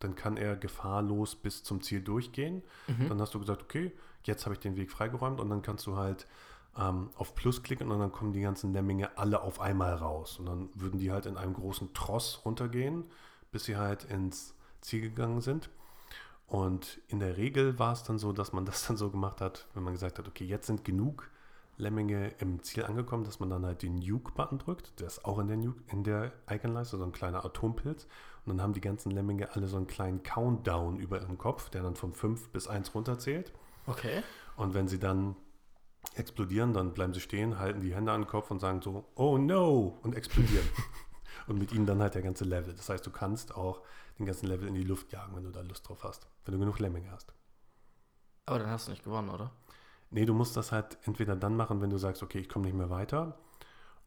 [0.00, 2.62] dann kann er gefahrlos bis zum Ziel durchgehen.
[2.88, 3.08] Mhm.
[3.08, 3.92] Dann hast du gesagt, okay,
[4.24, 6.26] jetzt habe ich den Weg freigeräumt und dann kannst du halt
[6.76, 10.38] ähm, auf Plus klicken und dann kommen die ganzen Lemminge alle auf einmal raus.
[10.38, 13.04] Und dann würden die halt in einem großen Tross runtergehen,
[13.52, 15.70] bis sie halt ins Ziel gegangen sind.
[16.46, 19.66] Und in der Regel war es dann so, dass man das dann so gemacht hat,
[19.74, 21.30] wenn man gesagt hat, okay, jetzt sind genug
[21.76, 25.00] Lemminge im Ziel angekommen, dass man dann halt den Nuke-Button drückt.
[25.00, 28.06] Der ist auch in der, Nuke, in der Icon-Leiste, so ein kleiner Atompilz.
[28.44, 31.82] Und dann haben die ganzen Lemminge alle so einen kleinen Countdown über ihrem Kopf, der
[31.82, 33.52] dann von 5 bis 1 runterzählt.
[33.86, 34.22] Okay.
[34.56, 35.36] Und wenn sie dann
[36.14, 39.38] explodieren, dann bleiben sie stehen, halten die Hände an den Kopf und sagen so, oh
[39.38, 40.66] no, und explodieren.
[41.46, 42.74] und mit ihnen dann halt der ganze Level.
[42.74, 43.82] Das heißt, du kannst auch
[44.18, 46.26] den ganzen Level in die Luft jagen, wenn du da Lust drauf hast.
[46.44, 47.34] Wenn du genug Lemminge hast.
[48.46, 49.52] Aber dann hast du nicht gewonnen, oder?
[50.10, 52.76] Nee, du musst das halt entweder dann machen, wenn du sagst, okay, ich komme nicht
[52.76, 53.38] mehr weiter.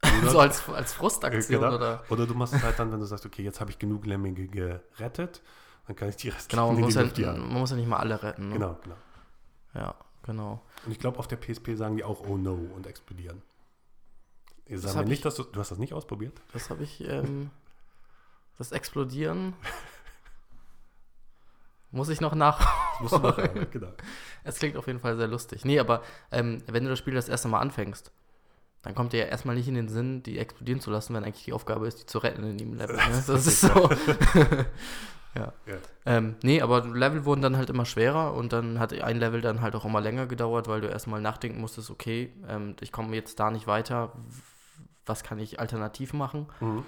[0.30, 1.76] So als, als Frustaktion, genau.
[1.76, 2.04] oder?
[2.10, 4.48] Oder du machst es halt dann, wenn du sagst, okay, jetzt habe ich genug Lemminge
[4.48, 5.42] gerettet,
[5.88, 8.22] dann kann ich die restlichen Genau, man, muss ja, man muss ja nicht mal alle
[8.22, 8.50] retten.
[8.50, 8.56] Ne?
[8.56, 8.96] Genau, genau.
[9.74, 10.62] Ja, genau.
[10.86, 13.42] Und ich glaube, auf der PSP sagen die auch Oh no und explodieren.
[14.66, 16.42] Ihr sagt mir nicht, dass du, du hast das nicht ausprobiert?
[16.54, 17.50] Das habe ich, ähm,
[18.58, 19.54] das Explodieren
[21.94, 23.00] muss ich noch nach.
[23.00, 23.92] Musst du nachholen, genau.
[24.44, 25.64] Es klingt auf jeden Fall sehr lustig.
[25.64, 26.02] Nee, aber
[26.32, 28.12] ähm, wenn du das Spiel das erste Mal anfängst,
[28.84, 31.46] dann kommt dir ja erstmal nicht in den Sinn, die explodieren zu lassen, wenn eigentlich
[31.46, 32.98] die Aufgabe ist, die zu retten in dem Level.
[32.98, 33.24] Ne?
[33.26, 33.68] Das ist so.
[35.36, 35.54] ja.
[35.66, 35.78] ja.
[36.06, 39.62] Ähm, nee, aber Level wurden dann halt immer schwerer und dann hat ein Level dann
[39.62, 43.40] halt auch immer länger gedauert, weil du erstmal nachdenken musstest, okay, ähm, ich komme jetzt
[43.40, 44.12] da nicht weiter,
[45.06, 46.48] was kann ich alternativ machen?
[46.60, 46.84] Mhm.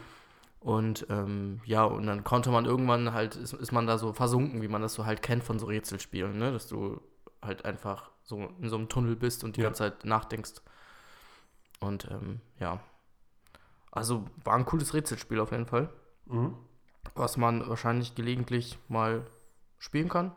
[0.60, 4.62] Und ähm, ja, und dann konnte man irgendwann halt, ist, ist man da so versunken,
[4.62, 6.52] wie man das so halt kennt von so Rätselspielen, ne?
[6.52, 7.00] Dass du
[7.42, 9.68] halt einfach so in so einem Tunnel bist und die ja.
[9.68, 10.54] ganze Zeit nachdenkst.
[11.80, 12.80] Und ähm, ja.
[13.92, 15.90] Also war ein cooles Rätselspiel auf jeden Fall.
[16.26, 16.56] Mhm.
[17.14, 19.26] Was man wahrscheinlich gelegentlich mal
[19.78, 20.36] spielen kann.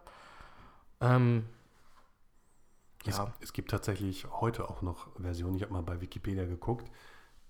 [1.01, 1.47] Ähm,
[3.05, 3.33] ja.
[3.41, 6.91] Es, es, gibt tatsächlich heute auch noch Versionen, ich habe mal bei Wikipedia geguckt,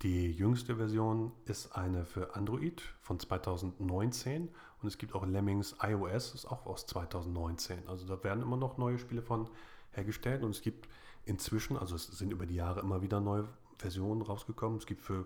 [0.01, 4.49] die jüngste Version ist eine für Android von 2019
[4.81, 7.89] und es gibt auch Lemmings iOS, ist auch aus 2019.
[7.89, 9.49] Also da werden immer noch neue Spiele von
[9.91, 10.87] hergestellt und es gibt
[11.25, 13.47] Inzwischen, also es sind über die Jahre immer wieder neue
[13.79, 14.77] Versionen rausgekommen.
[14.77, 15.25] Es gibt für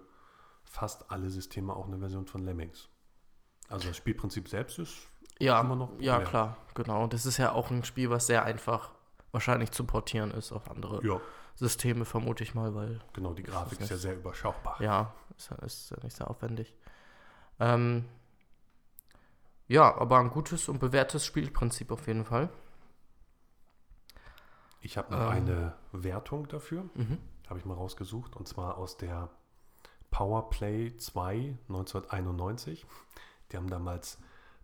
[0.63, 2.87] fast alle Systeme auch eine Version von Lemmings.
[3.69, 4.95] Also das Spielprinzip selbst ist
[5.39, 6.29] Ja, immer noch ja populär.
[6.29, 7.07] klar, genau.
[7.07, 8.91] Das ist ja auch ein Spiel, was sehr einfach
[9.31, 11.19] wahrscheinlich zu portieren ist auf andere Ja,
[11.55, 14.79] Systeme, vermute ich mal, weil genau, die Grafik Das ist ja sehr überschaubar.
[14.81, 16.75] ja, ist ja, ist ja nicht sehr aufwendig.
[17.59, 18.05] Ähm,
[19.67, 22.49] ja, aber ein gutes und bewährtes Spielprinzip auf jeden Fall.
[24.81, 25.27] Ich habe noch Ähm.
[25.29, 27.17] eine Wertung dafür, Mhm.
[27.47, 29.29] Habe ich mal rausgesucht, und zwar aus der
[30.11, 32.85] Powerplay 2 1991.
[33.51, 34.17] Die haben damals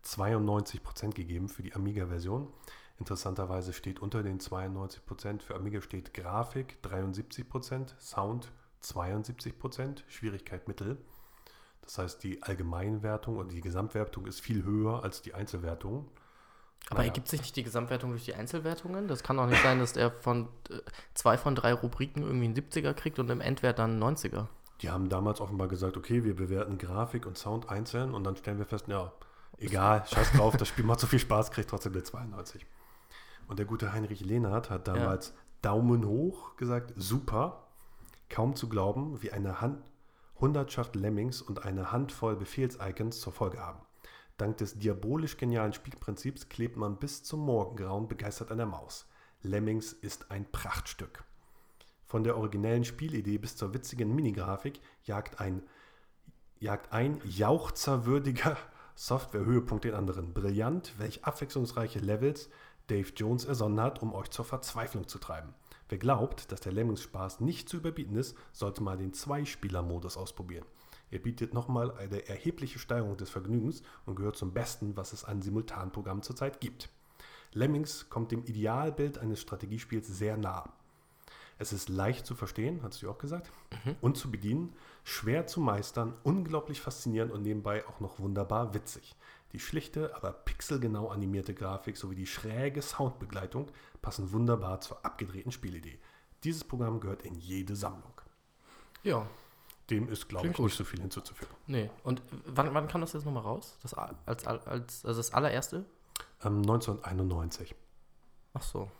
[0.06, 2.52] 92% gegeben für die Amiga-Version.
[3.00, 8.52] Interessanterweise steht unter den 92% für Amiga steht Grafik 73%, Sound
[8.84, 10.98] 72%, Schwierigkeit Mittel.
[11.82, 16.12] Das heißt, die Allgemeinwertung oder die Gesamtwertung ist viel höher als die Einzelwertung.
[16.90, 17.10] Aber Naja.
[17.10, 19.08] ergibt sich nicht die Gesamtwertung durch die Einzelwertungen?
[19.08, 20.80] Das kann doch nicht sein, dass er von äh,
[21.14, 24.48] zwei von drei Rubriken irgendwie einen 70er kriegt und im Endwert dann einen 90er.
[24.82, 28.58] Die haben damals offenbar gesagt, okay, wir bewerten Grafik und Sound einzeln und dann stellen
[28.58, 29.12] wir fest, ja,
[29.60, 32.66] egal, scheiß drauf, das Spiel macht so viel Spaß, kriegt trotzdem eine 92.
[33.48, 37.68] Und der gute Heinrich Lehnert hat damals Daumen hoch gesagt, super,
[38.30, 39.84] kaum zu glauben, wie eine Hand,
[40.40, 43.80] Hundertschaft Lemmings und eine Handvoll Befehlsicons zur Folge haben.
[44.40, 49.06] Dank des diabolisch genialen Spielprinzips klebt man bis zum Morgengrauen begeistert an der Maus.
[49.42, 51.26] Lemmings ist ein Prachtstück.
[52.06, 55.62] Von der originellen Spielidee bis zur witzigen Minigrafik jagt ein,
[56.58, 58.56] jagt ein jauchzerwürdiger
[58.96, 60.34] Software-Höhepunkt den anderen.
[60.34, 62.50] Brillant, welch abwechslungsreiche Levels
[62.88, 65.54] Dave Jones ersonnen hat, um euch zur Verzweiflung zu treiben.
[65.90, 70.66] Wer glaubt, dass der Lemmings-Spaß nicht zu überbieten ist, sollte mal den Zwei-Spieler-Modus ausprobieren.
[71.12, 75.42] Er bietet nochmal eine erhebliche Steigerung des Vergnügens und gehört zum Besten, was es an
[75.42, 76.90] Simultanprogrammen zurzeit gibt.
[77.54, 80.72] Lemmings kommt dem Idealbild eines Strategiespiels sehr nah.
[81.58, 83.52] Es ist leicht zu verstehen, hast du auch gesagt,
[84.00, 89.16] und zu bedienen, schwer zu meistern, unglaublich faszinierend und nebenbei auch noch wunderbar witzig.
[89.52, 93.68] Die schlichte, aber pixelgenau animierte Grafik sowie die schräge Soundbegleitung
[94.02, 96.00] passen wunderbar zur abgedrehten Spielidee.
[96.46, 98.14] Dieses Programm gehört in jede Sammlung.
[99.04, 99.28] Ja,
[99.90, 100.66] Dem ist, glaube ich, gut.
[100.66, 101.54] nicht so viel hinzuzufügen.
[101.68, 101.90] nee.
[102.04, 103.78] Und wann, wann kam das jetzt nochmal raus?
[103.82, 105.86] Das als, als, also das allererste?
[106.44, 107.76] Ähm, 1991.
[108.54, 108.92] Ach so.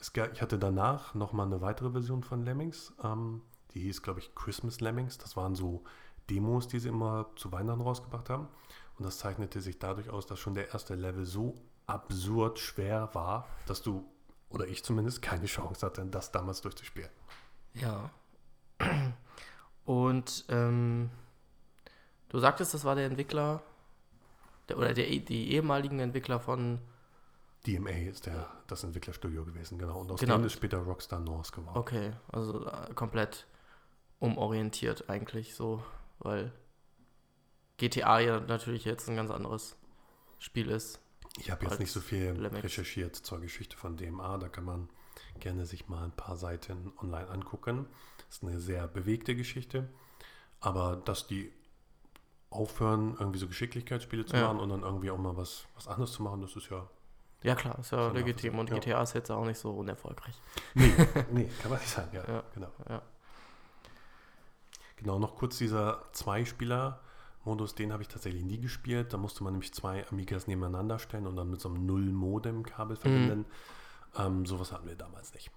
[0.00, 2.92] Es, ich hatte danach nochmal eine weitere Version von Lemmings.
[3.02, 3.42] Ähm,
[3.74, 5.18] die hieß, glaube ich, Christmas Lemmings.
[5.18, 5.84] Das waren so
[6.30, 8.48] Demos, die sie immer zu Weihnachten rausgebracht haben.
[8.98, 11.54] Und das zeichnete sich dadurch aus, dass schon der erste Level so
[11.86, 14.04] absurd schwer war, dass du,
[14.50, 17.10] oder ich zumindest, keine Chance hatte, das damals durchzuspielen.
[17.74, 18.10] Ja.
[19.88, 21.08] Und ähm,
[22.28, 23.62] du sagtest, das war der Entwickler,
[24.68, 26.78] der, oder der, die ehemaligen Entwickler von.
[27.66, 29.98] DMA ist der, das Entwicklerstudio gewesen, genau.
[30.00, 30.36] Und aus Genau.
[30.36, 31.78] dem ist später Rockstar North geworden.
[31.78, 33.46] Okay, also äh, komplett
[34.18, 35.82] umorientiert eigentlich so,
[36.18, 36.52] weil
[37.78, 39.74] GTA ja natürlich jetzt ein ganz anderes
[40.38, 41.00] Spiel ist.
[41.38, 42.62] Ich habe jetzt nicht so viel Lemmings.
[42.62, 44.36] recherchiert zur Geschichte von DMA.
[44.36, 44.90] Da kann man
[45.40, 47.86] gerne sich mal ein paar Seiten online angucken.
[48.28, 49.88] Ist eine sehr bewegte Geschichte.
[50.60, 51.52] Aber dass die
[52.50, 54.46] aufhören, irgendwie so Geschicklichkeitsspiele zu Ja.
[54.48, 56.88] machen und dann irgendwie auch mal was, was anderes zu machen, das ist ja.
[57.42, 60.34] Ja klar, ist ja legitim und nachvollziehbar, GTA ist jetzt auch nicht so unerfolgreich.
[60.74, 60.92] Nee,
[61.30, 62.08] nee kann man nicht sagen.
[62.12, 62.42] Ja, Ja.
[62.54, 62.72] genau.
[62.88, 63.02] Ja.
[64.96, 69.12] Genau, noch kurz dieser Zwei-Spieler-Modus, den habe ich tatsächlich nie gespielt.
[69.12, 73.00] Da musste man nämlich zwei Amigas nebeneinander stellen und dann mit so einem Null-Modem-Kabel Mhm.
[73.00, 73.46] verbinden.
[74.16, 75.50] Ähm, sowas hatten wir damals nicht.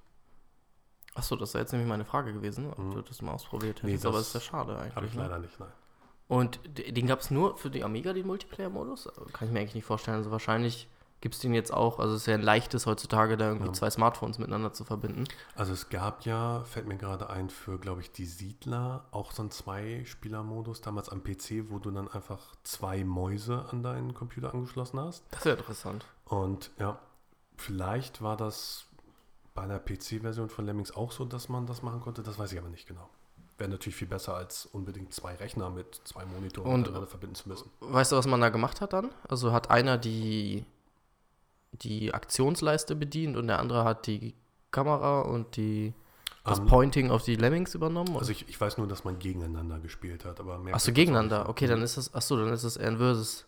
[1.14, 2.92] Achso, das wäre jetzt nämlich meine Frage gewesen, ob Mhm.
[2.94, 5.14] du das mal ausprobiert Nee, hättest, aber das ist ja schade Habe ich eigentlich.
[5.16, 5.22] Ne?
[5.24, 5.70] leider nicht, nein.
[6.28, 9.10] Und den gab es nur für die Amiga, den Multiplayer-Modus?
[9.34, 10.16] Kann ich mir eigentlich nicht vorstellen.
[10.18, 10.88] Also wahrscheinlich
[11.20, 12.00] gibt es den jetzt auch.
[12.00, 13.74] Also es ist ja ein leichtes heutzutage, da irgendwie Ja.
[13.74, 15.26] zwei Smartphones miteinander zu verbinden.
[15.56, 19.42] Also es gab ja, fällt mir gerade ein, für, glaube ich, die Siedler auch so
[19.42, 25.02] einen Zwei-Spieler-Modus damals am PC, wo du dann einfach zwei Mäuse an deinen Computer angeschlossen
[25.02, 25.26] hast.
[25.32, 26.06] Das wäre interessant.
[26.26, 26.98] Und ja,
[27.58, 28.86] vielleicht war das
[29.54, 32.24] bei einer PC-Version von Lemmings auch so, dass man das machen konnte.
[32.24, 33.10] Das weiß ich aber nicht genau.
[33.58, 37.70] Wäre natürlich viel besser, als unbedingt zwei Rechner mit zwei Monitoren miteinander verbinden zu müssen.
[37.82, 39.10] Weißt du, was man da gemacht hat dann?
[39.28, 40.66] Also hat einer die,
[41.74, 44.34] die Aktionsleiste bedient und der andere hat die
[44.72, 45.94] Kamera und die,
[46.44, 48.16] das Ähm, Pointing auf die Lemmings übernommen?
[48.18, 50.74] also ich, ich weiß nur, dass man gegeneinander gespielt hat, aber mehr.
[50.74, 51.50] Achso, gegeneinander.
[51.50, 53.46] Okay, dann ist es, achso, dann ist es eher ein Versus.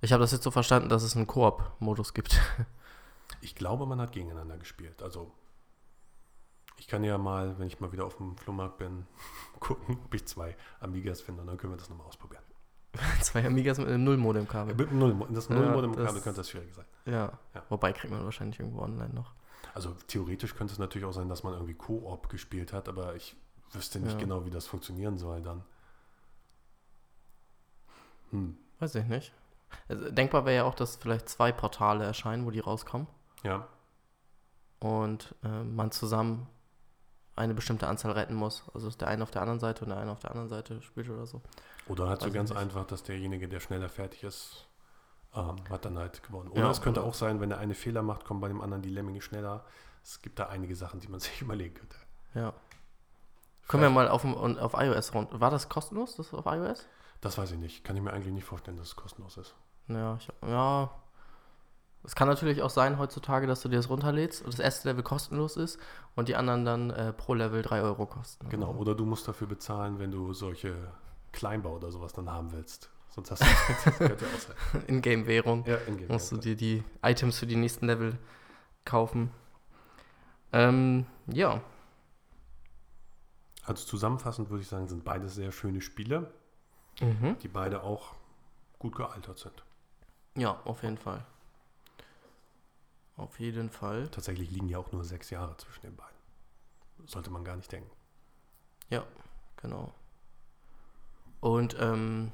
[0.00, 2.38] Ich habe das jetzt so verstanden, dass es einen Koop-Modus gibt.
[3.44, 5.02] Ich glaube, man hat gegeneinander gespielt.
[5.02, 5.32] Also
[6.78, 9.06] ich kann ja mal, wenn ich mal wieder auf dem Flohmarkt bin,
[9.60, 12.42] gucken, ob ich zwei Amigas finde und dann können wir das nochmal ausprobieren.
[13.22, 14.76] Zwei Amigas mit einem Null-Modem-Kabel.
[14.76, 16.84] Mit dem Null, das Ja, Nullmodem-Kabel das- könnte das schwierig sein.
[17.06, 17.32] Ja.
[17.52, 17.62] Ja.
[17.68, 19.32] Wobei kriegt man wahrscheinlich irgendwo online noch.
[19.74, 23.34] Also theoretisch könnte es natürlich auch sein, dass man irgendwie Koop gespielt hat, aber ich
[23.72, 24.18] wüsste nicht Ja.
[24.20, 25.64] genau, wie das funktionieren soll dann.
[28.30, 28.56] Hm.
[28.78, 29.32] Weiß ich nicht.
[29.88, 33.08] Also, denkbar wäre ja auch, dass vielleicht zwei Portale erscheinen, wo die rauskommen.
[33.44, 33.66] Ja,
[34.80, 36.46] und äh, man zusammen
[37.36, 38.64] eine bestimmte Anzahl retten muss.
[38.74, 40.82] Also dass der eine auf der anderen Seite und der eine auf der anderen Seite
[40.82, 41.40] spielt oder so.
[41.88, 42.58] oder halt so ich ganz nicht.
[42.58, 44.66] einfach, dass derjenige, der schneller fertig ist,
[45.34, 46.50] ähm, hat dann halt gewonnen.
[46.50, 48.60] Oder Ja, es könnte oder- auch sein, wenn der eine Fehler macht, kommen bei dem
[48.60, 49.64] anderen die Lemminge schneller.
[50.02, 51.96] Es gibt da einige Sachen, die man sich überlegen könnte.
[52.34, 52.52] Ja.
[53.68, 55.40] Können wir mal auf, auf iOS rund.
[55.40, 56.86] War das kostenlos, das auf iOS?
[57.22, 57.82] Das weiß ich nicht.
[57.84, 59.54] Kann ich mir eigentlich nicht vorstellen, dass es kostenlos ist.
[59.88, 60.90] Ja, ich, ja.
[62.04, 65.02] Es kann natürlich auch sein heutzutage, dass du dir das runterlädst und das erste Level
[65.02, 65.78] kostenlos ist
[66.14, 68.48] und die anderen dann äh, pro Level 3 Euro kosten.
[68.50, 68.68] Genau.
[68.68, 70.74] Also, Oder du musst dafür bezahlen, wenn du solche
[71.32, 72.90] Kleinbau oder sowas dann haben willst.
[73.08, 74.82] Sonst hast du das sein.
[74.88, 75.64] In-Game-Währung.
[75.66, 78.18] Ja, in musst du dir die Items für die nächsten Level
[78.84, 79.30] kaufen.
[80.52, 81.60] Ähm, ja.
[83.64, 86.30] Also zusammenfassend würde ich sagen, sind beide sehr schöne Spiele,
[87.00, 87.36] Mhm.
[87.42, 88.14] die beide auch
[88.78, 89.64] gut gealtert sind.
[90.36, 91.24] Ja, auf jeden Fall.
[93.16, 94.08] Auf jeden Fall.
[94.08, 96.16] Tatsächlich liegen ja auch nur sechs Jahre zwischen den beiden.
[97.06, 97.90] Sollte man gar nicht denken.
[99.64, 99.94] Genau.
[101.40, 102.32] Und ähm,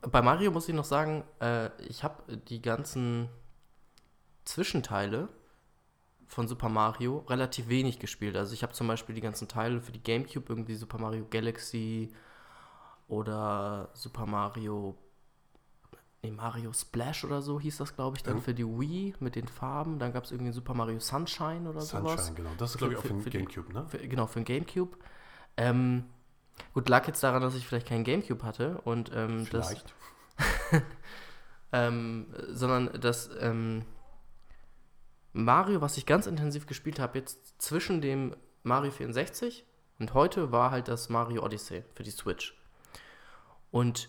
[0.00, 3.28] bei Mario muss ich noch sagen, äh, ich habe die ganzen
[4.44, 5.28] Zwischenteile
[6.26, 8.36] von Super Mario relativ wenig gespielt.
[8.36, 12.12] Also ich habe zum Beispiel die ganzen Teile für die GameCube, irgendwie Super Mario Galaxy
[13.06, 14.96] oder Super Mario,
[16.22, 18.42] nee, Mario Splash oder so hieß das, glaube ich, dann Mhm.
[18.42, 19.98] für die Wii mit den Farben.
[19.98, 22.26] Dann gab es irgendwie Super Mario Sunshine oder sowas.
[22.26, 22.50] Sunshine, genau.
[22.58, 23.86] Das ist, glaube ich, auch für- für den für die- Gamecube, ne?
[23.88, 24.96] Für, genau, für den Gamecube.
[25.56, 26.04] Ähm,
[26.74, 29.94] gut, lag jetzt daran, dass ich vielleicht keinen Gamecube hatte und ähm, das, Vielleicht.
[31.72, 33.84] ähm, sondern dass ähm,
[35.32, 39.64] Mario, was ich ganz intensiv gespielt habe, jetzt zwischen dem Mario 64
[39.98, 42.56] und heute war halt das Mario Odyssey für die Switch.
[43.70, 44.08] Und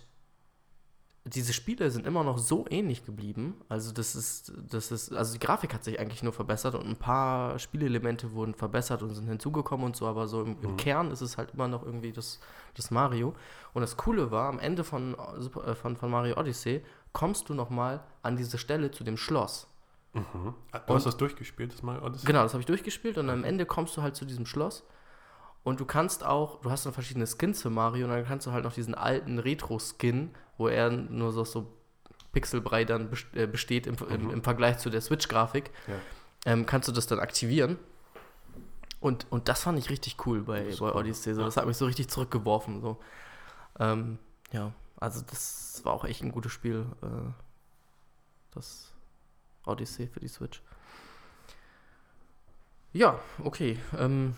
[1.25, 3.55] diese Spiele sind immer noch so ähnlich geblieben.
[3.69, 6.97] Also das ist, das ist, also die Grafik hat sich eigentlich nur verbessert und ein
[6.97, 10.77] paar Spielelemente wurden verbessert und sind hinzugekommen und so, aber so im, im Mhm.
[10.77, 12.39] Kern ist es halt immer noch irgendwie das,
[12.75, 13.33] das Mario.
[13.73, 18.03] Und das Coole war, am Ende von, äh, von, von Mario Odyssey kommst du nochmal
[18.21, 19.67] an diese Stelle zu dem Schloss.
[20.13, 20.23] Mhm.
[20.33, 22.25] Du Und- hast das durchgespielt, das Mario Odyssey?
[22.27, 24.83] Genau, das habe ich durchgespielt und am Ende kommst du halt zu diesem Schloss.
[25.63, 28.51] Und du kannst auch, du hast dann verschiedene Skins für Mario und dann kannst du
[28.51, 31.71] halt noch diesen alten Retro-Skin, wo er nur so, so
[32.33, 34.29] pixelbrei dann äh, besteht im, im, Mhm.
[34.31, 35.93] im Vergleich zu der Switch-Grafik, Ja.
[36.51, 37.77] ähm, kannst du das dann aktivieren.
[38.99, 40.91] Und, und das fand ich richtig cool bei, bei cool.
[40.91, 41.33] Odyssey.
[41.33, 41.43] So.
[41.43, 42.81] Das hat mich so richtig zurückgeworfen.
[42.81, 42.99] So.
[43.79, 44.17] Ähm,
[44.51, 46.85] ja, also das war auch echt ein gutes Spiel.
[47.01, 47.31] Äh,
[48.51, 48.91] das
[49.65, 50.61] Odyssey für die Switch.
[52.93, 53.79] Ja, okay.
[53.97, 54.35] Ähm,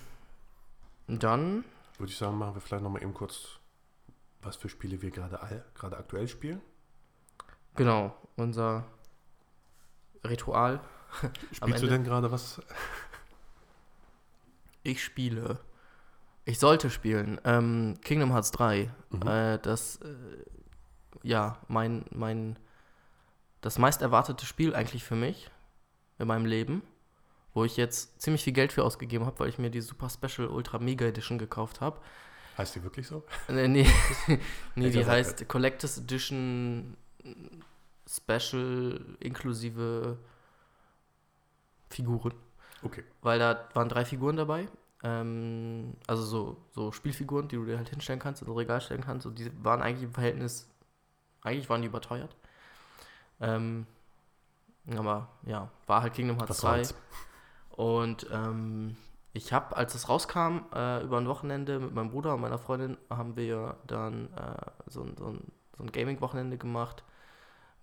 [1.07, 1.63] dann,
[1.97, 3.59] Würde ich sagen, machen wir vielleicht nochmal eben kurz,
[4.41, 5.39] was für Spiele wir gerade
[5.73, 6.61] gerade aktuell spielen.
[7.75, 8.85] genau, unser
[10.23, 10.79] Ritual.
[11.51, 12.61] Spielst du denn gerade was?
[14.83, 15.59] Ich spiele.
[16.45, 17.41] Ich sollte spielen.
[17.43, 18.91] Ähm, Kingdom Hearts 3.
[19.09, 19.27] Mhm.
[19.27, 20.15] Äh, das, äh,
[21.23, 22.59] ja, mein, mein,
[23.61, 25.49] das meist erwartete Spiel eigentlich für mich
[26.19, 26.83] in meinem Leben,
[27.55, 30.47] wo ich jetzt ziemlich viel Geld für ausgegeben habe, weil ich mir die Super Special
[30.49, 31.99] Ultra Mega Edition gekauft habe.
[32.57, 33.23] Heißt die wirklich so?
[33.47, 33.83] Nee, nee
[34.75, 36.95] Hätte die heißt Collectors Edition
[38.07, 40.17] Special inklusive
[41.89, 42.33] Figuren
[42.83, 43.03] Okay.
[43.21, 44.67] weil da waren drei Figuren dabei.
[45.01, 49.25] Ähm, also so, so Spielfiguren, die du dir halt hinstellen kannst, ins Regal stellen kannst.
[49.25, 50.69] Und die waren eigentlich im Verhältnis,
[51.41, 52.35] eigentlich waren die überteuert.
[53.39, 53.87] Ähm,
[54.95, 56.75] aber ja, war halt Kingdom Hearts Was 2.
[56.75, 56.95] soll's?
[57.75, 58.95] Und ähm,
[59.33, 62.97] ich habe, als es rauskam, äh, über ein Wochenende mit meinem Bruder und meiner Freundin,
[63.09, 64.55] haben wir dann äh,
[64.87, 67.03] so, ein- so ein, so ein Gaming-Wochenende gemacht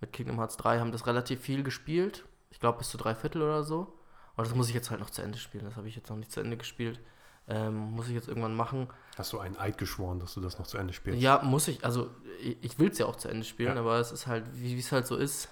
[0.01, 2.25] mit Kingdom Hearts 3, haben das relativ viel gespielt.
[2.49, 3.93] Ich glaube bis zu drei Viertel oder so.
[4.35, 5.63] Und das muss ich jetzt halt noch zu Ende spielen.
[5.65, 6.99] Das habe ich jetzt noch nicht zu Ende gespielt.
[7.47, 8.87] Ähm, muss ich jetzt irgendwann machen.
[9.17, 11.21] Hast du einen Eid geschworen, dass du das noch zu Ende spielst?
[11.21, 11.83] Ja, muss ich.
[11.85, 12.09] Also,
[12.41, 13.81] ich, ich will es ja auch zu Ende spielen, Ja.
[13.81, 15.49] aber es ist halt, wie es halt so ist.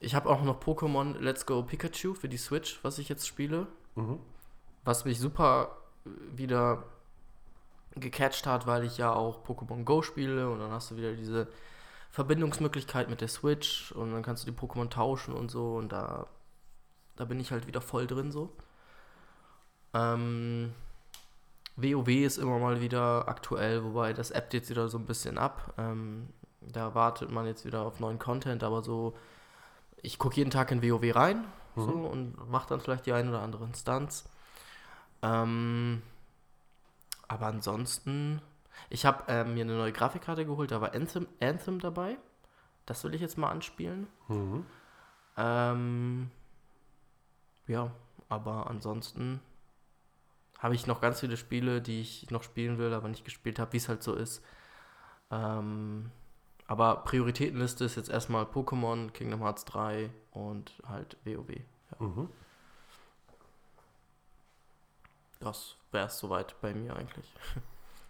[0.00, 3.66] Ich habe auch noch Pokémon Let's Go Pikachu für die Switch, was ich jetzt spiele.
[3.94, 4.20] Mhm.
[4.84, 6.84] Was mich super wieder
[7.94, 11.48] gecatcht hat, weil ich ja auch Pokémon Go spiele und dann hast du wieder diese
[12.10, 16.26] Verbindungsmöglichkeit mit der Switch und dann kannst du die Pokémon tauschen und so und da,
[17.16, 18.54] da bin ich halt wieder voll drin so.
[19.94, 20.72] Ähm,
[21.76, 25.74] WoW ist immer mal wieder aktuell, wobei das appt jetzt wieder so ein bisschen ab.
[25.78, 26.28] Ähm,
[26.60, 29.16] da wartet man jetzt wieder auf neuen Content, aber so,
[30.02, 31.44] ich gucke jeden Tag in WoW rein,
[31.76, 34.28] so und macht dann vielleicht die eine oder andere Instanz.
[35.22, 36.02] Ähm,
[37.28, 38.40] aber ansonsten,
[38.90, 42.16] ich habe ähm, mir eine neue Grafikkarte geholt, da war Anthem, Anthem dabei.
[42.86, 44.06] Das will ich jetzt mal anspielen.
[44.28, 44.64] Mhm.
[45.36, 46.30] Ähm,
[47.66, 47.90] ja,
[48.28, 49.40] aber ansonsten
[50.58, 53.72] habe ich noch ganz viele Spiele, die ich noch spielen will, aber nicht gespielt habe,
[53.74, 54.42] wie es halt so ist.
[55.30, 56.10] Ähm,
[56.68, 61.48] aber Prioritätenliste ist jetzt erstmal Pokémon, Kingdom Hearts 3 und halt WoW.
[61.50, 62.28] Ja, Mhm.
[65.40, 67.32] das wäre es soweit bei mir eigentlich.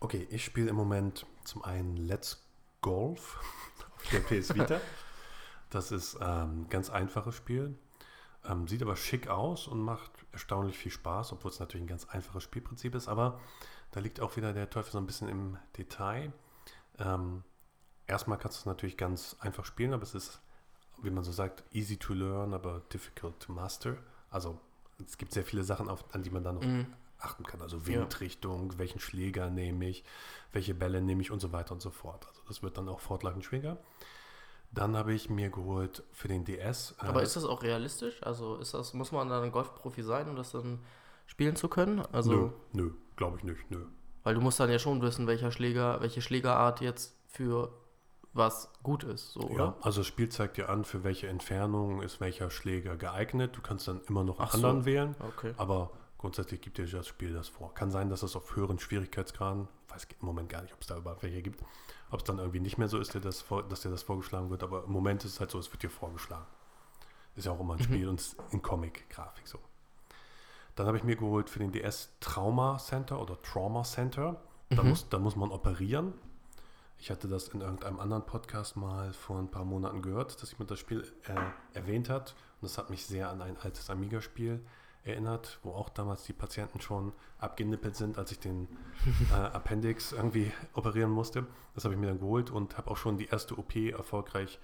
[0.00, 2.42] Okay, ich spiele im Moment zum einen Let's
[2.80, 3.38] Golf
[3.96, 4.80] auf der PS Vita.
[5.70, 7.76] Das ist ähm, ein ganz einfaches Spiel.
[8.42, 12.06] Ähm, sieht aber schick aus und macht erstaunlich viel Spaß, obwohl es natürlich ein ganz
[12.06, 13.06] einfaches Spielprinzip ist.
[13.06, 13.38] Aber
[13.90, 16.32] da liegt auch wieder der Teufel so ein bisschen im Detail.
[16.98, 17.44] Ähm,
[18.08, 20.40] erstmal kannst du es natürlich ganz einfach spielen, aber es ist,
[21.02, 23.96] wie man so sagt, easy to learn, aber difficult to master.
[24.30, 24.58] Also
[25.06, 26.86] es gibt sehr viele Sachen, auf, an die man dann noch Mhm.
[27.20, 27.62] achten kann.
[27.62, 27.86] Also Ja.
[27.86, 30.04] Windrichtung, welchen Schläger nehme ich,
[30.52, 32.26] welche Bälle nehme ich und so weiter und so fort.
[32.28, 33.76] Also das wird dann auch fortlaufend schwieriger.
[34.70, 36.94] Dann habe ich mir geholt für den DS.
[37.02, 38.22] äh, Aber ist das auch realistisch?
[38.22, 40.80] Also ist das, muss man dann ein Golfprofi sein, um das dann
[41.26, 42.00] spielen zu können?
[42.12, 43.86] Also, nö, nö, glaube ich nicht, nö.
[44.24, 47.72] weil du musst dann ja schon wissen, welcher Schläger, welche Schlägerart jetzt für
[48.32, 49.76] was gut ist, so, Ja, oder?
[49.82, 53.56] also das Spiel zeigt dir an, für welche Entfernung ist welcher Schläger geeignet.
[53.56, 54.56] Du kannst dann immer noch einen Ach so.
[54.58, 55.54] anderen wählen, Okay.
[55.56, 57.74] aber grundsätzlich gibt dir das Spiel das vor.
[57.74, 60.96] Kann sein, dass es auf höheren Schwierigkeitsgraden, weiß im Moment gar nicht, ob es da
[60.96, 61.62] überhaupt welche gibt,
[62.10, 64.50] ob es dann irgendwie nicht mehr so ist, dir das vor, dass dir das vorgeschlagen
[64.50, 66.46] wird, aber im Moment ist es halt so, es wird dir vorgeschlagen.
[67.34, 67.84] Ist ja auch immer ein Mhm.
[67.84, 69.58] Spiel und es ist in Comic-Grafik so.
[70.74, 74.40] Dann habe ich mir geholt für den DS Trauma Center oder Trauma Center.
[74.70, 74.90] Da, Mhm.
[74.90, 76.12] muss, da muss man operieren.
[77.00, 80.70] Ich hatte das in irgendeinem anderen Podcast mal vor ein paar Monaten gehört, dass jemand
[80.72, 82.34] das Spiel äh, erwähnt hat.
[82.60, 84.60] Und das hat mich sehr an ein altes Amiga-Spiel
[85.04, 88.66] erinnert, wo auch damals die Patienten schon abgenippelt sind, als ich den
[89.30, 91.46] äh, Appendix irgendwie operieren musste.
[91.74, 94.58] Das habe ich mir dann geholt und habe auch schon die erste OP erfolgreich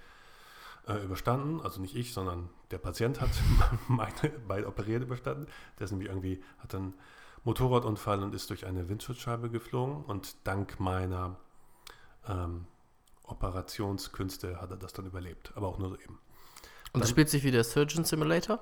[0.87, 1.61] äh, überstanden.
[1.61, 3.31] Also nicht ich, sondern der Patient hat
[3.87, 5.47] meine beide Operiert überstanden.
[5.79, 6.95] Der ist nämlich irgendwie, hat einen
[7.45, 10.03] Motorradunfall und ist durch eine Windschutzscheibe geflogen.
[10.03, 11.37] Und dank meiner
[12.27, 12.67] ähm,
[13.23, 15.51] Operationskünste hat er das dann überlebt.
[15.55, 16.19] Aber auch nur so eben.
[16.93, 18.59] Und das spielt sich wie der Surgeon Simulator?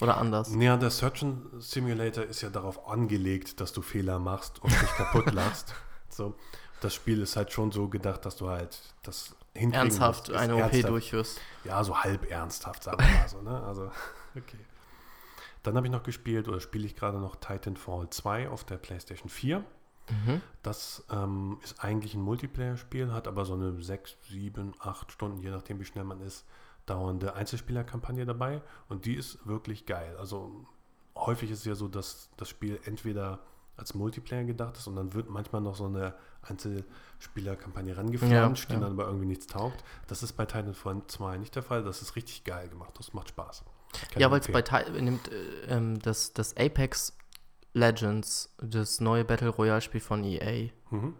[0.00, 0.52] Oder anders?
[0.58, 5.32] Ja, der Surgeon Simulator ist ja darauf angelegt, dass du Fehler machst und dich kaputt
[5.32, 5.74] lachst.
[6.08, 6.34] So,
[6.80, 10.40] das Spiel ist halt schon so gedacht, dass du halt das hinkriegen Ernsthaft musst.
[10.40, 10.88] Eine OP ernsthaft.
[10.88, 11.40] durchführst.
[11.64, 13.42] Ja, so halb ernsthaft, sagen wir mal so.
[13.42, 13.62] Ne?
[13.62, 13.90] Also,
[14.36, 14.58] okay.
[15.62, 19.28] Dann habe ich noch gespielt oder spiele ich gerade noch Titanfall 2 auf der PlayStation
[19.28, 19.64] 4.
[20.10, 20.40] Mhm.
[20.62, 25.50] Das ähm, ist eigentlich ein Multiplayer-Spiel, hat aber so eine 6, 7, 8 Stunden, je
[25.50, 26.44] nachdem wie schnell man ist,
[26.86, 28.62] dauernde Einzelspielerkampagne dabei.
[28.88, 30.16] Und die ist wirklich geil.
[30.18, 30.66] Also
[31.16, 33.40] häufig ist es ja so, dass das Spiel entweder
[33.76, 38.80] als Multiplayer gedacht ist und dann wird manchmal noch so eine Einzelspielerkampagne rangeflanscht, Ja, die
[38.82, 38.88] ja.
[38.88, 39.82] dann aber irgendwie nichts taugt.
[40.08, 41.82] Das ist bei Titanfall 2 nicht der Fall.
[41.84, 42.94] Das ist richtig geil gemacht.
[42.98, 43.64] Das macht Spaß.
[44.10, 45.34] Kann Ja, weil es bei Ti- nimmt, äh,
[45.68, 47.16] ähm, das, das Apex
[47.74, 51.14] Legends, das neue Battle Royale Spiel von EA, Mhm.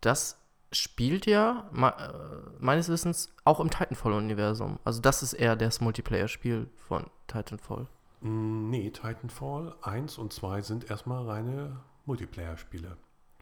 [0.00, 0.36] das
[0.72, 4.78] spielt ja me äh, meines Wissens auch im Titanfall-Universum.
[4.84, 7.88] Also das ist eher das Multiplayer-Spiel von Titanfall.
[8.20, 12.96] Mm, Nee, Titanfall 1 und 2 sind erstmal reine Multiplayer-Spiele,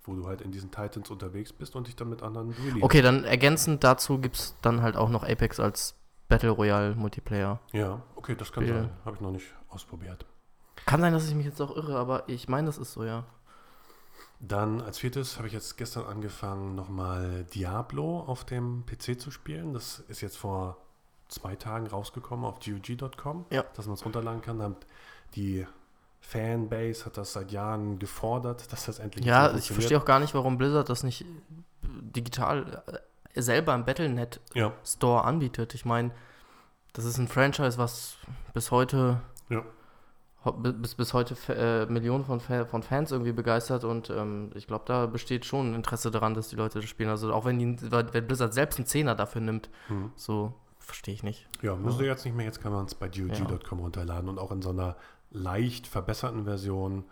[0.05, 2.83] wo du halt in diesen Titans unterwegs bist und dich dann mit anderen duellierst.
[2.83, 5.95] Okay, dann ergänzend dazu gibt es dann halt auch noch Apex als
[6.29, 7.61] Battle Royale Multiplayer.
[7.73, 8.83] Ja, okay, das kann Spiele.
[8.85, 8.91] sein.
[9.05, 10.25] Habe ich noch nicht ausprobiert.
[10.87, 13.25] Kann sein, dass ich mich jetzt auch irre, aber ich meine, das ist so, ja.
[14.41, 19.75] Dann als viertes habe ich jetzt gestern angefangen, nochmal Diablo auf dem PC zu spielen.
[19.75, 20.77] Das ist jetzt vor
[21.29, 23.65] zwei Tagen rausgekommen auf GOG.com, Ja.
[23.75, 24.59] dass man es runterladen kann.
[24.59, 24.77] Dann
[25.35, 25.67] Die
[26.21, 30.35] Fanbase hat das seit Jahren gefordert, dass das endlich Ja, ich verstehe auch gar nicht,
[30.35, 31.25] warum Blizzard das nicht
[31.83, 32.83] digital
[33.35, 35.75] äh, selber im Battlenet Ja, Store anbietet.
[35.75, 36.13] Ich meine,
[36.93, 38.17] das ist ein Franchise, was
[38.55, 39.63] bis heute Ja.
[40.45, 45.07] Bis, bis heute äh, Millionen von, von Fans irgendwie begeistert und ähm, ich glaube, da
[45.07, 47.11] besteht schon Interesse daran, dass die Leute das spielen.
[47.11, 50.13] Also auch wenn, die, wenn Blizzard selbst einen Zehner dafür nimmt, hm.
[50.15, 51.47] so verstehe ich nicht.
[51.61, 52.47] ja müssen wir jetzt nicht mehr.
[52.47, 54.97] Jetzt kann man es bei GOG.com runterladen und auch in so einer
[55.31, 57.05] leicht verbesserten Version,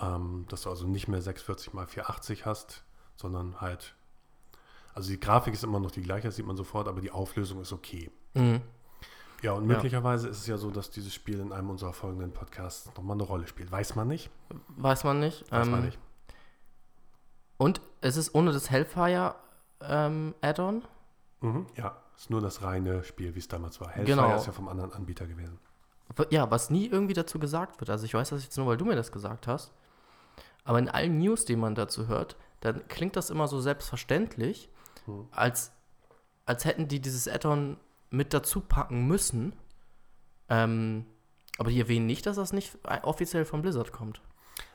[0.00, 2.84] ähm, dass du also nicht mehr 640 x 480 hast,
[3.16, 3.94] sondern halt,
[4.92, 7.60] also die Grafik ist immer noch die gleiche, das sieht man sofort, aber die Auflösung
[7.60, 8.10] ist okay.
[8.34, 8.60] Mhm.
[9.44, 9.74] Ja, und Ja.
[9.76, 13.24] möglicherweise ist es ja so, dass dieses Spiel in einem unserer folgenden Podcasts nochmal eine
[13.24, 13.70] Rolle spielt.
[13.70, 14.30] Weiß man nicht.
[14.76, 15.42] Weiß man nicht.
[15.52, 15.98] Weiß man Ähm, nicht.
[17.58, 19.34] Und es ist ohne das Hellfire
[19.82, 20.82] ähm, Add-on.
[21.42, 23.90] Mhm, ja, ist nur das reine Spiel, wie es damals war.
[23.90, 24.34] Hellfire Genau.
[24.36, 25.58] ist ja vom anderen Anbieter gewesen.
[26.30, 27.90] ja, was nie irgendwie dazu gesagt wird.
[27.90, 29.72] Also ich weiß das jetzt nur, weil du mir das gesagt hast.
[30.64, 34.70] Aber in allen News, die man dazu hört, dann klingt das immer so selbstverständlich,
[35.04, 35.28] hm.
[35.32, 35.70] als,
[36.46, 37.76] als hätten die dieses Add-on
[38.16, 39.54] mit dazu packen müssen.
[40.48, 41.06] Ähm,
[41.58, 44.20] aber die erwähnen nicht, dass das nicht offiziell von Blizzard kommt.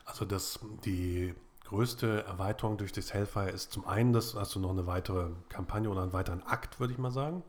[0.05, 1.33] Also das, die
[1.65, 5.89] größte Erweiterung durch das Hellfire ist zum einen, dass hast du noch eine weitere Kampagne
[5.89, 7.43] oder einen weiteren Akt, würde ich mal sagen.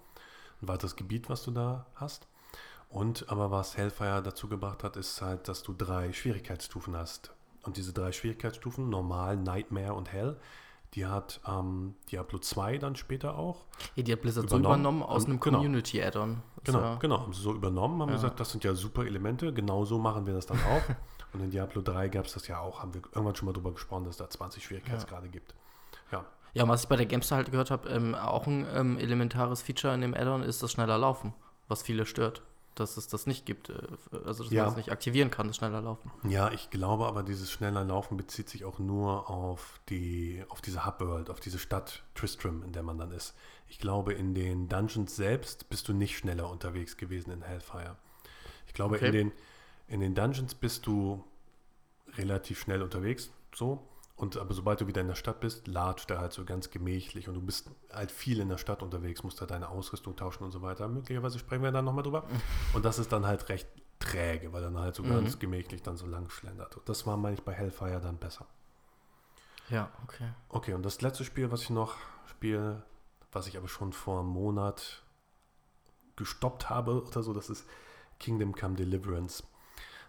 [0.60, 2.28] Ein weiteres Gebiet, was du da hast.
[2.90, 7.32] Und aber was Hellfire dazu gebracht hat, ist halt, dass du drei Schwierigkeitsstufen hast.
[7.62, 10.38] Und diese drei Schwierigkeitsstufen, Normal, Nightmare und Hell,
[10.94, 13.64] die hat ähm, Diablo 2 dann später auch.
[13.94, 14.64] Ja, die hat Blizzard übernommen.
[14.64, 15.58] so übernommen aus einem genau.
[15.58, 16.42] Community-Add-on.
[16.64, 16.94] Genau, ja.
[16.96, 17.20] genau.
[17.20, 18.16] Haben sie so übernommen, haben ja.
[18.16, 20.82] gesagt, das sind ja super Elemente, genau so machen wir das dann auch.
[21.32, 23.72] und in Diablo 3 gab es das ja auch, haben wir irgendwann schon mal drüber
[23.72, 25.32] gesprochen, dass es da 20 Schwierigkeitsgrade ja.
[25.32, 25.54] gibt.
[26.10, 26.24] Ja.
[26.52, 29.94] Ja, was ich bei der Gamestar halt gehört habe, ähm, auch ein ähm, elementares Feature
[29.94, 31.32] in dem Add-on ist das schneller Laufen,
[31.68, 32.42] was viele stört
[32.74, 33.70] dass es das nicht gibt.
[33.70, 33.74] Äh,
[34.24, 34.62] also, dass ja.
[34.62, 36.10] man es nicht aktivieren kann, das schneller Laufen.
[36.28, 40.86] Ja, ich glaube aber, dieses schneller Laufen bezieht sich auch nur auf, die, auf diese
[40.86, 43.34] Hub-World, auf diese Stadt Tristram, in der man dann ist.
[43.68, 47.96] Ich glaube, in den Dungeons selbst bist du nicht schneller unterwegs gewesen in Hellfire.
[48.66, 49.06] Ich glaube, okay.
[49.06, 49.32] in, den,
[49.88, 51.24] in den Dungeons bist du
[52.16, 53.86] relativ schnell unterwegs, so.
[54.20, 57.26] Und aber sobald du wieder in der Stadt bist, latscht er halt so ganz gemächlich
[57.26, 60.50] und du bist halt viel in der Stadt unterwegs, musst da deine Ausrüstung tauschen und
[60.50, 60.88] so weiter.
[60.88, 62.24] Möglicherweise sprechen wir dann nochmal drüber.
[62.74, 63.66] Und das ist dann halt recht
[63.98, 65.08] träge, weil dann halt so mhm.
[65.08, 66.76] ganz gemächlich dann so lang schlendert.
[66.76, 68.44] Und das war, meine ich, bei Hellfire dann besser.
[69.70, 70.28] Ja, okay.
[70.50, 71.96] Okay, und das letzte Spiel, was ich noch
[72.26, 72.82] spiele,
[73.32, 75.02] was ich aber schon vor einem Monat
[76.16, 77.66] gestoppt habe oder so, das ist
[78.18, 79.44] Kingdom Come Deliverance.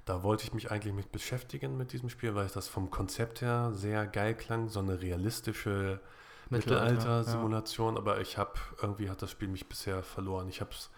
[0.06, 3.72] Da wollte ich mich eigentlich mit beschäftigen mit diesem Spiel, weil das vom Konzept her
[3.74, 6.00] sehr geil klang, so eine realistische
[6.50, 8.00] Mittelalter-Simulation, ja.
[8.00, 10.50] aber ich habe, irgendwie hat das Spiel mich bisher verloren.
[10.50, 10.90] Ich habe es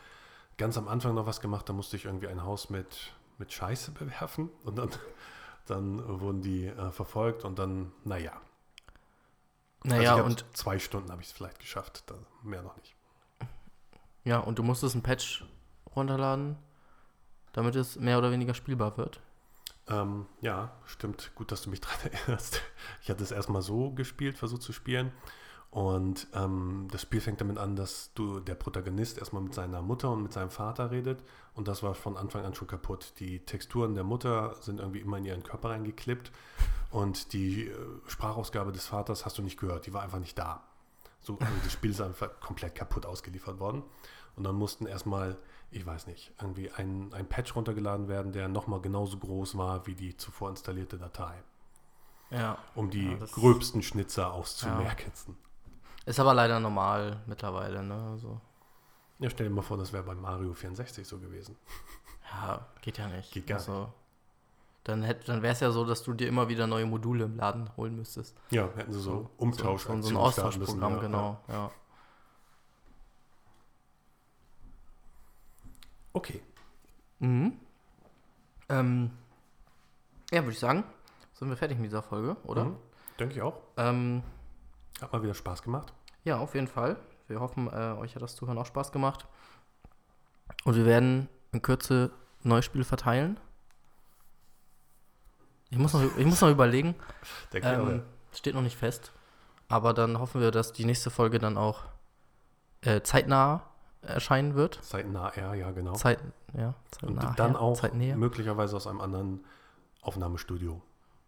[0.57, 3.91] ganz am Anfang noch was gemacht, da musste ich irgendwie ein Haus mit, mit Scheiße
[3.91, 4.89] bewerfen und dann,
[5.65, 8.33] dann wurden die äh, verfolgt und dann, naja.
[9.83, 12.03] Naja, also und zwei Stunden habe ich es vielleicht geschafft,
[12.41, 12.95] mehr noch nicht.
[14.23, 15.45] Ja, und du musstest ein Patch
[15.93, 16.57] runterladen
[17.53, 19.21] damit es mehr oder weniger spielbar wird.
[19.87, 21.31] Ähm, ja, stimmt.
[21.35, 22.61] Gut, dass du mich daran erinnerst.
[23.01, 25.11] Ich hatte es erstmal so gespielt, versucht zu spielen.
[25.69, 30.11] Und ähm, das Spiel fängt damit an, dass du der Protagonist erstmal mit seiner Mutter
[30.11, 31.23] und mit seinem Vater redet.
[31.55, 33.13] Und das war von Anfang an schon kaputt.
[33.19, 36.31] Die Texturen der Mutter sind irgendwie immer in ihren Körper reingeklippt.
[36.91, 37.75] Und die äh,
[38.05, 39.87] Sprachausgabe des Vaters hast du nicht gehört.
[39.87, 40.63] Die war einfach nicht da.
[41.23, 43.83] So, also das Spiel ist einfach komplett kaputt ausgeliefert worden.
[44.35, 45.37] Und dann mussten erstmal
[45.73, 49.95] ich weiß nicht, irgendwie ein, ein Patch runtergeladen werden, der nochmal genauso groß war wie
[49.95, 51.33] die zuvor installierte Datei.
[52.29, 52.57] Ja.
[52.75, 55.11] Um die ja, gröbsten Schnitzer auszumerken.
[55.27, 55.33] Ja.
[56.05, 58.09] Ist aber leider normal mittlerweile, ne?
[58.11, 58.39] Also.
[59.19, 61.57] Ja, stell dir mal vor, das wäre bei Mario 64 so gewesen.
[62.31, 63.31] Ja, geht ja nicht.
[63.31, 63.93] Geht gar also, nicht.
[64.83, 67.69] Dann, dann wäre es ja so, dass du dir immer wieder neue Module im Laden
[67.77, 68.37] holen müsstest.
[68.49, 69.83] Ja, hätten sie so, Umtausch.
[69.83, 71.39] So, so ein Austauschprogramm, genau.
[71.47, 71.71] ja.
[76.11, 76.41] Okay.
[77.19, 77.53] Mhm.
[78.69, 79.11] Ähm,
[80.31, 80.83] ja, würde ich sagen,
[81.33, 82.65] sind wir fertig mit dieser Folge, oder?
[82.65, 82.75] Mhm,
[83.19, 83.61] denke ich auch.
[83.77, 84.21] Ähm,
[85.01, 85.93] hat mal wieder Spaß gemacht.
[86.23, 86.97] Ja, auf jeden Fall.
[87.27, 89.27] Wir hoffen, äh, euch hat das Zuhören auch Spaß gemacht.
[90.65, 92.11] Und wir werden in Kürze
[92.43, 93.39] neue Spiele verteilen.
[95.73, 96.93] Ich muss noch, ich muss noch überlegen.
[97.51, 99.11] Denke ähm, steht noch nicht fest.
[99.69, 101.85] Aber dann hoffen wir, dass die nächste Folge dann auch
[102.81, 103.63] äh, zeitnah
[104.03, 104.83] erscheinen wird.
[104.83, 105.93] Zeitnah, ja, ja, genau.
[105.93, 106.19] Zeit,
[106.55, 108.15] ja, zeitnah, Und dann auch Zeitnäher.
[108.15, 109.43] möglicherweise aus einem anderen
[110.03, 110.79] Aufnahmestudio.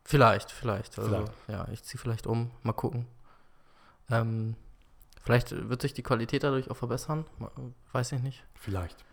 [0.03, 0.99] Vielleicht, vielleicht.
[0.99, 1.31] Also, vielleicht.
[1.47, 2.51] Ja, ich ziehe vielleicht um.
[2.61, 3.07] Mal gucken.
[4.11, 4.55] Ähm,
[5.23, 7.25] vielleicht wird sich die Qualität dadurch auch verbessern.
[7.93, 8.43] Weiß ich nicht.
[8.53, 9.03] Vielleicht.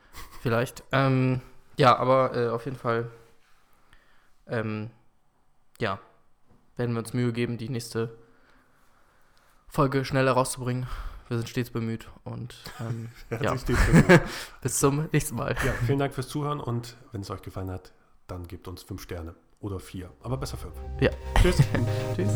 [0.43, 0.85] Vielleicht.
[0.93, 1.41] Ähm,
[1.79, 3.11] ja, aber äh, auf jeden Fall.
[4.47, 4.91] Ähm,
[5.83, 5.99] ja,
[6.77, 8.17] werden wir uns Mühe geben, die nächste
[9.67, 10.87] Folge schneller rauszubringen.
[11.29, 13.55] Wir sind stets bemüht und ähm, ja.
[13.67, 14.23] bemüht.
[14.63, 15.57] bis zum nächsten Mal.
[15.67, 17.93] Ja, vielen Dank fürs Zuhören und wenn es euch gefallen hat,
[18.29, 20.75] dann gebt uns fünf Sterne oder vier, aber besser fünf.
[21.01, 21.11] Ja.
[21.41, 21.57] Tschüss.
[22.17, 22.31] Tschüss.